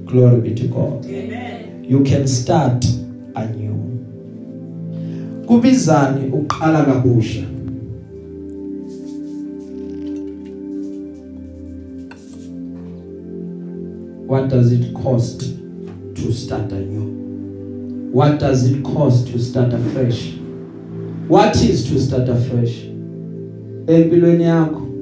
Glory 0.06 0.42
be 0.42 0.52
to 0.52 0.68
god. 0.68 1.06
Amen. 1.06 1.54
you 1.84 2.04
can 2.04 2.28
start 2.28 2.86
anew. 3.36 3.76
Kubizani 5.46 6.32
uqala 6.32 6.86
kabusha? 6.86 7.44
What 14.26 14.50
does 14.50 14.72
it 14.72 14.94
cost 14.94 15.42
to 16.16 16.32
start 16.32 16.72
anew? 16.72 18.12
What 18.14 18.40
does 18.40 18.66
it 18.66 18.84
cost 18.84 19.28
to 19.28 19.40
start 19.40 19.74
afresh? 19.74 20.36
What 21.28 21.56
is 21.58 21.88
to 21.90 22.00
start 22.00 22.30
afresh? 22.30 22.86
Empilweni 23.88 24.44
yakho. 24.44 24.93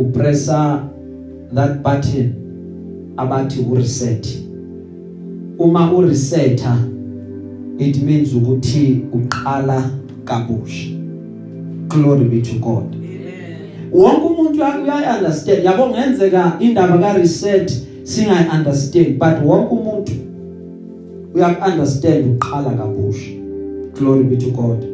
Upressa 0.00 0.88
that 1.54 1.82
button 1.82 2.34
abathi 3.16 3.60
ureset. 3.60 4.26
Uma 5.58 5.92
uresetha 5.92 6.76
it 7.78 8.02
means 8.02 8.34
ukuthi 8.34 9.04
uqala 9.12 9.90
kabusha. 10.24 10.96
Glory 11.88 12.24
be 12.24 12.42
to 12.42 12.58
god. 12.58 12.96
Wonke 13.92 14.26
umuntu 14.26 14.54
uyayi 14.54 15.18
understand 15.18 15.64
yabo 15.64 15.88
ngenzeka 15.88 16.56
indaba 16.60 16.98
ka 16.98 17.12
reset 17.12 17.86
singayi 18.02 18.48
understand 18.58 19.18
but 19.18 19.42
wonke 19.44 19.74
umuntu 19.74 20.12
uyak 21.34 21.68
understand 21.68 22.26
uqala 22.26 22.70
kabusha. 22.70 23.30
Glory 23.94 24.24
be 24.24 24.36
to 24.36 24.50
god. 24.50 24.89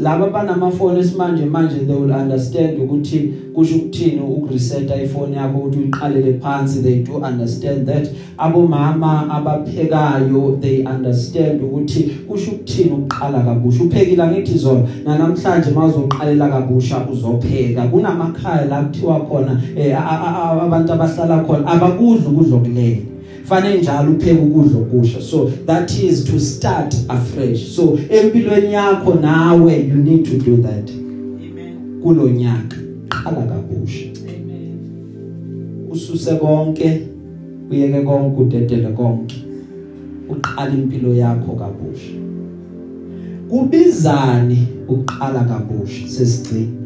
Laba 0.00 0.30
banamafoni 0.30 1.00
esimanje 1.00 1.44
manje 1.44 1.86
they 1.86 1.94
will 1.96 2.10
understand 2.12 2.78
ukuthi 2.80 3.34
kusho 3.54 3.76
ukuthini 3.76 4.20
ukureseta 4.20 5.02
ifoni 5.02 5.36
yakho 5.36 5.58
ukuthi 5.58 5.78
uyiqalele 5.78 6.32
phansi. 6.40 6.82
They 6.82 7.02
do 7.02 7.16
understand 7.16 7.86
that. 7.86 8.08
Abomama 8.38 9.28
abaphekayo 9.30 10.60
they 10.60 10.84
understand 10.86 11.62
ukuthi 11.62 12.02
kusho 12.28 12.50
ukuthini 12.50 12.90
ukuqala 12.90 13.40
kabusha. 13.40 13.84
Uphekile 13.84 14.26
ngithi 14.26 14.58
zona 14.58 14.82
namhlanje 15.04 15.70
mawuzoqalela 15.70 16.48
kabusha 16.48 17.06
uzopheka. 17.12 17.82
Kunamakhaya 17.82 18.64
la 18.64 18.82
kuthiwa 18.82 19.20
khona 19.20 19.60
eh, 19.76 19.98
a- 19.98 20.04
a- 20.04 20.52
a- 20.52 20.62
abantu 20.62 20.92
abahlala 20.92 21.44
khona 21.44 21.66
abakudla 21.66 22.28
ukudla 22.30 22.56
okulela 22.56 23.11
fanele 23.52 23.80
njalo 23.80 24.12
upheke 24.12 24.40
ukudla 24.40 24.78
okusha. 24.78 25.20
So 25.20 25.50
that 25.66 25.90
is 25.90 26.24
to 26.24 26.40
start 26.40 26.94
afresh. 27.08 27.76
So 27.76 27.98
empilweni 28.10 28.72
yakho 28.72 29.14
nawe 29.14 29.76
you 29.88 29.94
need 29.94 30.24
to 30.24 30.38
do 30.38 30.56
that. 30.56 30.90
Amen. 30.90 32.00
kulonyaka 32.02 32.76
qala 33.08 33.42
kabusha. 33.42 34.06
Amen. 34.28 34.78
ususe 35.90 36.34
konke 36.34 37.02
uyeke 37.70 38.00
konke 38.00 38.40
udedele 38.42 38.88
konke. 38.88 39.44
Uqala 40.28 40.74
impilo 40.74 41.14
yakho 41.14 41.52
kabusha. 41.52 42.12
Kubizani 43.48 44.66
uqala 44.88 45.44
kabusha 45.44 46.08
sesigcina 46.08 46.82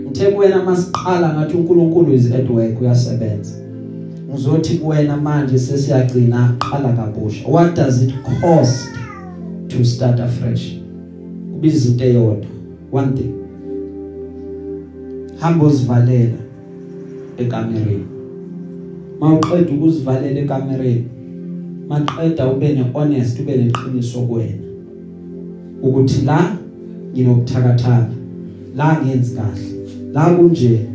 ngithe 0.00 0.30
kuwena 0.30 0.64
masiqala 0.64 1.34
ngathi 1.34 1.56
uNkulunkulu 1.56 2.14
is 2.14 2.32
at 2.32 2.50
work 2.50 2.80
uyasebenza. 2.80 3.69
Ngizothi 4.30 4.78
kuwena 4.78 5.16
manje 5.16 5.58
sesiyagcina 5.58 6.56
qala 6.58 6.92
kabusha. 6.92 7.48
What 7.48 7.74
does 7.74 8.02
it 8.02 8.14
cost 8.40 8.88
to 9.68 9.84
start 9.84 10.20
afresh? 10.20 10.76
Kubiza 11.52 11.88
into 11.88 12.04
eyodwa. 12.04 12.46
One 12.92 13.16
thing. 13.16 13.34
Hamba 15.40 15.66
uzivalela 15.66 16.38
ekamereni. 17.38 18.04
Mawuqeda 19.20 19.72
ukuzivalela 19.72 20.40
ekamereni 20.40 21.04
maqeda 21.90 22.48
ube 22.48 22.68
nehonest 22.74 23.40
ube 23.40 23.56
neqiniso 23.56 24.20
kuwena 24.20 24.62
ukuthi 25.82 26.24
la 26.24 26.56
nginokuthakathaka 27.12 28.14
la 28.76 29.02
ngenzi 29.02 29.36
kahle 29.36 29.64
la 30.12 30.34
kunje 30.36 30.86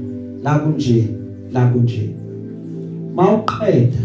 la 0.43 0.59
kunje 0.59 1.07
la 1.53 1.67
kunje. 1.67 2.09
Mawuqeda 3.15 3.97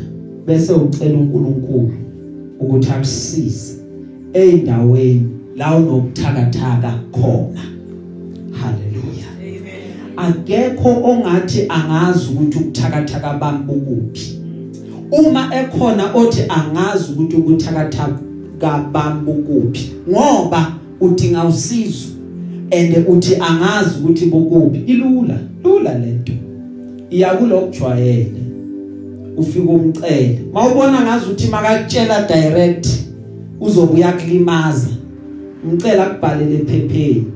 bese 0.47 0.73
ucela 0.73 1.19
uNkulunkulu 1.19 1.93
ukuthi 2.61 2.91
akusize 2.91 3.75
eindaweni 4.33 5.29
la 5.57 5.77
unokuthakathaka 5.77 7.01
khona. 7.13 7.63
Haleluya 8.53 9.29
Amen. 9.39 9.93
akekho 10.17 10.89
ongathi 11.05 11.67
angazi 11.69 12.29
ukuthi 12.33 12.59
ukuthakathaka 12.59 13.35
bami 13.35 13.59
bukuphi. 13.59 14.39
Uma 15.13 15.51
ekhona 15.55 16.15
othi 16.15 16.43
angazi 16.49 17.13
ukuthi 17.13 17.37
ukuthakathaka 17.37 18.79
bami 18.93 19.21
bukuphi 19.25 19.91
ngoba 20.11 20.73
udinga 21.01 21.45
usizo 21.45 22.09
and 22.71 23.05
uthi 23.09 23.37
angazi 23.37 23.99
ukuthi 24.01 24.27
bukuphi. 24.27 24.79
Ilula 24.87 25.39
lula 25.65 25.99
lento. 25.99 26.33
Iyakulokujwayele 27.11 28.50
ufika 29.41 29.71
umcele 29.71 30.41
mawubona 30.53 31.01
ngazi 31.01 31.25
ukuthi 31.25 31.49
makakutshela 31.49 32.27
direct 32.29 32.87
uzobuya 33.61 34.13
kulimaza 34.13 34.89
umcela 35.65 36.07
akubhalele 36.07 36.55
ephepheni. 36.55 37.27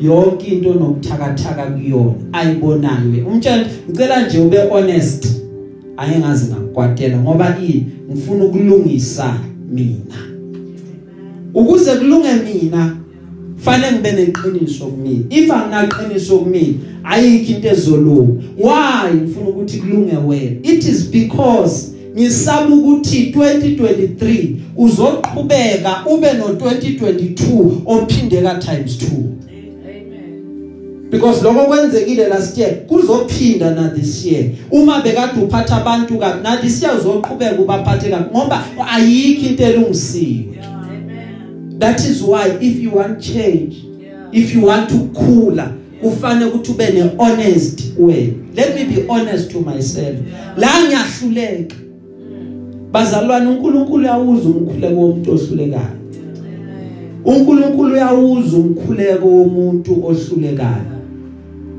Yonke 0.00 0.46
into 0.46 0.74
nokuthakathaka 0.74 1.66
kuyona 1.66 2.14
ayibonayo. 2.32 3.26
Umtshela 3.26 3.66
ngicela 3.90 4.26
nje 4.26 4.38
ube 4.38 4.58
honest. 4.70 5.26
Ayengazi 5.96 6.52
ngakwatela 6.52 7.18
ngoba 7.18 7.56
i 7.62 7.86
ngifuna 8.10 8.44
ukulungisa 8.44 9.34
mina. 9.70 10.18
Ukuze 11.54 11.96
kulunge 11.96 12.32
mina 12.32 12.96
fanele 13.58 13.92
ngibe 13.92 14.12
neqiniso 14.12 14.86
kumina. 14.86 15.24
If 15.30 15.50
anginaqiniso 15.50 16.38
kumina 16.38 16.74
ayikho 17.04 17.54
into 17.54 17.68
ezolunga. 17.68 18.42
Why? 18.56 19.14
Ngifuna 19.14 19.48
ukuthi 19.48 19.78
kulunge 19.78 20.16
wena. 20.16 20.56
It 20.62 20.84
is 20.84 21.02
because 21.10 21.94
ngisaba 22.16 22.74
ukuthi 22.74 23.32
2023 23.36 24.56
uzoqhubeka 24.76 26.04
ube 26.06 26.32
no 26.32 26.48
2022 26.48 27.70
ophindeka 27.86 28.54
times 28.54 28.98
2 28.98 29.06
Amen. 29.48 31.10
because 31.10 31.42
lokho 31.42 31.66
kwenzekile 31.66 32.28
last 32.28 32.58
year 32.58 32.86
kuzophinda 32.86 33.70
na 33.70 33.88
this 33.88 34.24
year. 34.24 34.44
Uma 34.70 35.00
bekade 35.00 35.40
uphatha 35.40 35.76
abantu 35.76 36.18
kabi 36.18 36.42
na 36.42 36.56
this 36.56 36.82
year 36.82 36.98
uzoqhubeka 36.98 37.62
ubaphathe 37.62 38.10
kabi 38.10 38.30
ngoba 38.30 38.64
ayikho 38.90 39.46
into 39.46 39.62
elungisiwe. 39.62 40.47
That 41.78 42.00
is 42.00 42.22
why 42.22 42.58
if 42.60 42.82
you 42.82 42.90
want 42.90 43.20
change 43.20 43.74
Yeah. 43.74 44.28
if 44.32 44.54
you 44.54 44.66
want 44.66 44.88
to 44.88 44.98
khula 44.98 45.72
kufanele 46.02 46.50
ukuthi 46.50 46.70
ube 46.72 46.90
ne 46.90 47.10
honest 47.18 47.82
way. 47.98 48.32
Let 48.54 48.74
me 48.74 48.84
be 48.84 49.04
honest 49.08 49.50
to 49.50 49.60
myself. 49.60 50.16
La 50.56 50.68
ngiyahluleka. 50.84 51.76
Bazalwane 52.92 53.46
uNkulunkulu 53.46 54.02
uyawuza 54.02 54.48
umkhuleko 54.48 55.00
womuntu 55.00 55.32
ohlulekayo. 55.32 55.98
uNkulunkulu 57.24 57.94
uyawuza 57.94 58.56
umkhuleko 58.56 59.28
womuntu 59.28 60.06
ohlulekayo. 60.06 60.98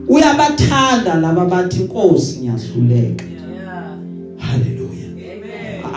Uyabathanda 0.08 1.16
laba 1.16 1.46
bathi 1.46 1.82
inkosi 1.82 2.40
ngiyahluleka. 2.40 3.26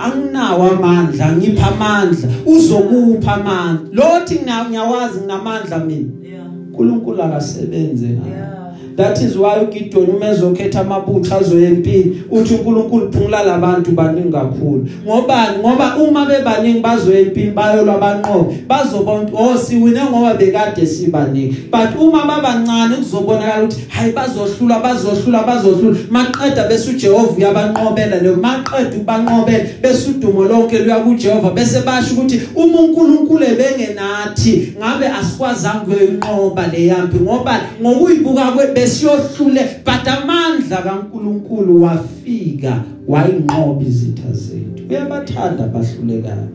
Anginawo 0.02 0.70
amandla 0.70 1.32
ngipha 1.36 1.66
amandla 1.74 2.28
uzokupha 2.46 3.34
amandla 3.34 3.88
lothi 3.92 4.34
ngiyawazi 4.68 5.18
nginamandla 5.20 5.78
mina 5.78 6.08
Yeah. 6.22 6.46
uNkulunkulu 6.68 7.22
akasebenze 7.22 8.06
ngayo 8.08 8.34
Yeah. 8.36 8.61
That 8.96 9.20
is 9.20 9.36
why 9.36 9.60
uGidon 9.60 10.10
uma 10.10 10.26
ezokhetha 10.26 10.80
amabutho 10.80 11.36
azoyempini 11.36 12.22
uthi 12.30 12.54
uNkulunkulu 12.54 13.12
phungula 13.12 13.42
labantu 13.42 13.90
baningi 13.90 14.32
kakhulu. 14.32 14.86
Ngobani 15.04 15.58
ngoba 15.58 15.96
uma 15.96 16.26
bebaningi 16.26 16.80
bazoyempini 16.80 17.50
bayolwa 17.50 17.98
banqobe 17.98 18.54
bazobona 18.68 19.28
oh 19.34 19.58
siwine 19.58 20.00
ngoba 20.10 20.34
bekade 20.34 20.86
sibaningi. 20.86 21.56
But 21.70 22.00
uma 22.00 22.26
babancane 22.26 22.96
kuzobonakala 22.96 23.62
ukuthi 23.62 23.80
hayi 23.88 24.12
bazohlula 24.12 24.80
bazohlula 24.80 25.42
bazohlula 25.42 25.98
maqeda 26.10 26.68
bese 26.68 26.90
uJehova 26.90 27.36
uyabanqobela 27.36 28.18
leyo 28.22 28.36
maqeda 28.36 28.96
ubanqobela 28.96 29.64
bese 29.82 30.10
udumo 30.10 30.44
lonke 30.44 30.78
luya 30.78 30.98
kuJehova 30.98 31.50
bese 31.50 31.80
basho 31.80 32.14
ukuthi 32.14 32.40
uma 32.54 32.80
uNkulunkulu 32.80 33.44
ebengenathi 33.44 34.74
ngabe 34.78 35.06
asikwazanga 35.06 35.82
ukuyinqoba 35.82 36.66
leyampi 36.66 37.16
ngoba 37.16 37.60
ngokuyibuka 37.82 38.42
kwe 38.42 38.66
besiyohlule 38.82 39.68
but 39.84 40.08
amandla 40.08 40.82
kaNkuluNkulu 40.82 41.82
wafika 41.82 42.82
wayinqoba 43.08 43.82
izitha 43.82 44.32
zethu. 44.32 44.84
Uyabathanda 44.90 45.64
abahlulekayo. 45.64 46.48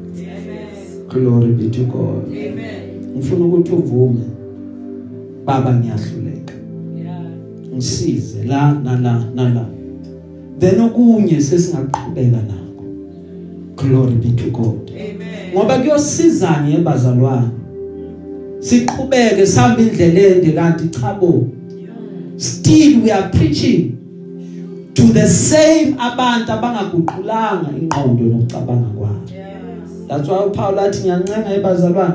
Glory 1.09 1.51
be 1.53 1.69
to 1.69 1.83
God. 1.83 2.25
Amen. 2.27 3.17
ngifuna 3.17 3.45
ukuthi 3.45 3.71
uvume 3.71 4.25
baba 5.45 5.75
ngiyahluleka. 5.75 6.53
Yeah. 6.97 7.21
ngisize 7.73 8.43
la 8.43 8.73
nala 8.73 9.23
nala 9.35 9.65
then 10.59 10.81
okunye 10.81 11.41
sesingaqhubeka 11.41 12.37
nakho. 12.37 12.83
Glory 13.75 14.15
be 14.15 14.31
to 14.31 14.49
God. 14.51 14.91
Amen. 14.91 15.53
ngoba 15.53 15.79
kuyosizana 15.79 16.67
yebazalwane 16.67 17.49
siqhubeke 18.59 19.45
sihamba 19.45 19.81
indlela 19.81 20.19
ende 20.19 20.51
kanti 20.51 20.87
cha 20.87 21.13
bo 21.13 21.47
still 22.37 23.03
we 23.03 23.11
are 23.11 23.29
preaching 23.29 23.91
to 24.93 25.03
the 25.03 25.27
same 25.27 25.95
abantu 25.99 26.51
abangaguqulanga 26.51 27.69
ingqondo 27.81 28.23
nokucabanga 28.23 28.87
kwabo 28.97 29.15
Yes. 29.31 30.07
that's 30.07 30.29
why 30.29 30.45
uPaul 30.45 30.79
athi 30.79 30.99
ngiyancenga 31.01 31.53
ebazalwane 31.55 32.13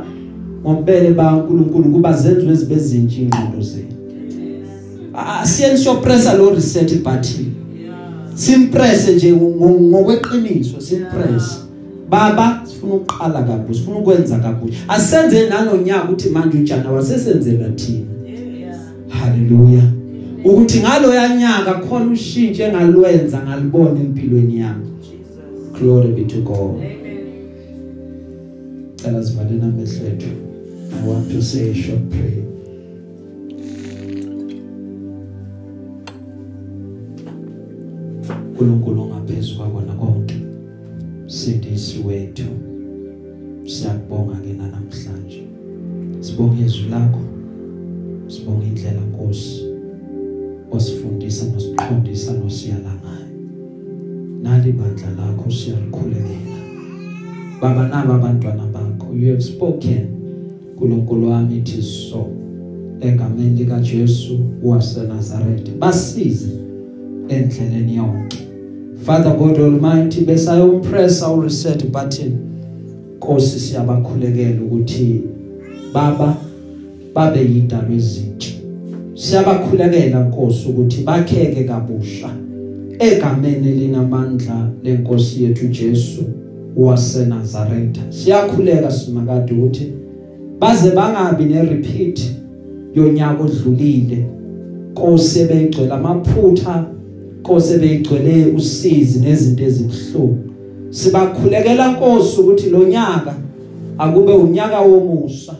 ngobele 0.62 1.10
baNkulunkulu 1.10 1.84
kuba 1.92 2.12
zenziwe 2.12 2.54
zibe 2.54 2.76
zintsha 2.78 3.20
ingqondo 3.22 3.60
zenu 3.60 3.86
asiyeni 5.42 5.78
sopressa 5.78 6.34
lo 6.34 6.50
reset 6.54 7.02
button 7.02 7.46
Yeah. 7.82 7.94
simpress 8.34 9.08
nje 9.08 9.32
ngo- 9.32 9.80
ngokweqiniso 9.80 10.80
simpress 10.80 11.58
baba 12.10 12.60
sifuna 12.64 12.94
ukuqala 12.94 13.42
kabusha 13.42 13.80
sifuna 13.80 13.98
ukwenza 13.98 14.38
kabusha 14.38 14.78
asenze 14.88 15.48
nalonyaka 15.48 16.04
ukuthi 16.04 16.28
manje 16.28 16.58
uJanuary 16.58 17.04
sesenzela 17.06 17.68
thina 17.68 17.98
Yeah. 18.26 18.78
Ukuthi 20.44 20.80
ngalo 20.80 21.14
yanyaka 21.14 21.74
khona 21.74 22.12
ushintshe 22.12 22.62
engalwenza 22.62 23.42
ngalibona 23.42 24.00
empilweni 24.00 24.58
yami. 24.58 24.86
Glory 25.72 26.12
be 26.12 26.24
to 26.24 26.40
God. 26.42 26.76
Amen. 26.76 27.02
cela 28.96 29.24
sivaleni 29.24 29.62
amehlo 29.62 30.06
ethu. 30.06 30.30
I 30.92 31.06
want 31.06 31.30
to 31.30 31.42
say 31.42 31.70
a 31.70 31.74
short 31.74 32.08
prayer. 32.10 32.42
uNkulunkulu 38.60 39.04
ngaphezulu 39.04 39.58
kwakona 39.58 39.92
konke 39.92 40.36
sindisi 41.26 41.98
wethu 42.06 42.44
siyakubonga 43.66 44.34
ke 44.34 44.52
namhlanje 44.52 45.42
sibonga 46.20 46.66
izwi 46.66 46.90
lakho. 46.90 47.20
Sibonga 48.28 48.66
indlela 48.66 49.00
Nkosi. 49.00 49.61
Osifundisa 50.72 51.44
nosiqondisa 51.54 52.32
nosiyala 52.32 52.92
ngayo 53.00 53.28
nali 54.42 54.72
bandla 54.72 55.10
lakho 55.18 55.50
siyalikhulekela 55.50 56.58
baba 57.60 57.88
naba 57.88 58.14
abantwana 58.14 58.66
bakho 58.66 59.14
you 59.14 59.30
have 59.30 59.42
spoken. 59.42 60.22
uNkulunkulu 60.82 61.30
wami 61.30 61.58
it 61.58 61.68
is 61.68 62.10
so. 62.10 62.26
Egameni 63.00 63.58
lika 63.58 63.80
Jesu 63.80 64.40
waseNazaretha 64.62 65.72
basize 65.78 66.50
endleleni 67.28 67.96
yonke. 67.96 68.38
Father 69.06 69.36
God 69.36 69.58
Almighty 69.58 70.24
besayompress 70.24 71.22
our 71.22 71.42
reset 71.42 71.86
button. 71.92 72.38
Nkosi 73.16 73.60
siyabakhulekela 73.60 74.62
ukuthi 74.62 75.22
baba 75.94 76.36
babe 77.14 77.40
yidalwe 77.40 77.96
ezintsha 77.96 78.61
siyabakhulekela 79.22 80.24
Nkosi 80.24 80.68
ukuthi 80.68 81.02
bakheke 81.02 81.64
kabusha. 81.64 82.30
Egameni 82.98 83.72
linamandla 83.72 84.68
lenkosi 84.82 85.44
yethu 85.44 85.66
Jesu 85.68 86.22
waseNazaretha 86.76 88.00
siyakhuleka 88.10 88.90
simakade 88.90 89.52
ukuthi 89.52 89.92
baze 90.58 90.90
bangabi 90.90 91.44
nerepeat 91.44 92.20
yonyaka 92.94 93.44
odlulile. 93.44 94.26
Nkosi 94.90 95.44
beyigcwele 95.44 95.92
amaphutha 95.92 96.86
Nkosi 97.40 97.78
beyigcwele 97.78 98.46
usizi 98.56 99.18
nezinto 99.18 99.64
ezibhlungu 99.64 100.38
sibakhulekela 100.90 101.92
Nkosi 101.92 102.40
ukuthi 102.40 102.70
lo 102.70 102.84
nyaka 102.84 103.34
akube 103.98 104.32
unyaka 104.32 104.80
womusa 104.80 105.54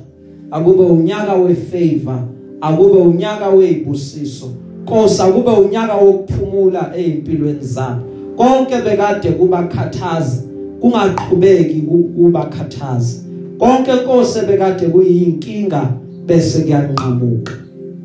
akube 0.51 0.83
unyaka 0.83 1.35
wefavor. 1.35 2.32
Akube 2.63 2.99
unyaka 2.99 3.49
wezibusiso 3.49 4.47
Nkosi 4.83 5.23
akube 5.23 5.51
unyaka 5.51 5.95
wokuphumula 5.95 6.93
ezimpilweni 6.97 7.59
zabo 7.63 8.03
konke 8.37 8.75
bekade 8.85 9.29
kubakhathaza 9.31 10.43
kungaqhubeki 10.81 11.81
ku- 11.81 12.09
kubakhathaza 12.17 13.21
konke 13.59 13.93
Nkosi 13.93 14.39
bekade 14.47 14.87
kuyinkinga 14.87 15.83
bese 16.27 16.63
kuyanqamuka. 16.63 17.53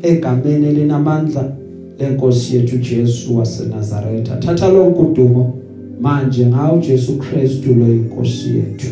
Egameni 0.02 0.68
elinamandla 0.68 1.52
lenkosi 2.00 2.56
yethu 2.56 2.78
Jesu 2.78 3.38
waseNazaretha. 3.38 4.36
Thatha 4.38 4.68
lonke 4.68 5.00
udumo 5.00 5.54
manje 6.02 6.46
ngawo 6.46 6.78
Jesu 6.78 7.18
Kristu 7.18 7.74
lo 7.76 7.86
inkosi 7.86 8.50
yethu. 8.58 8.88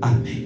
Amen. 0.00 0.45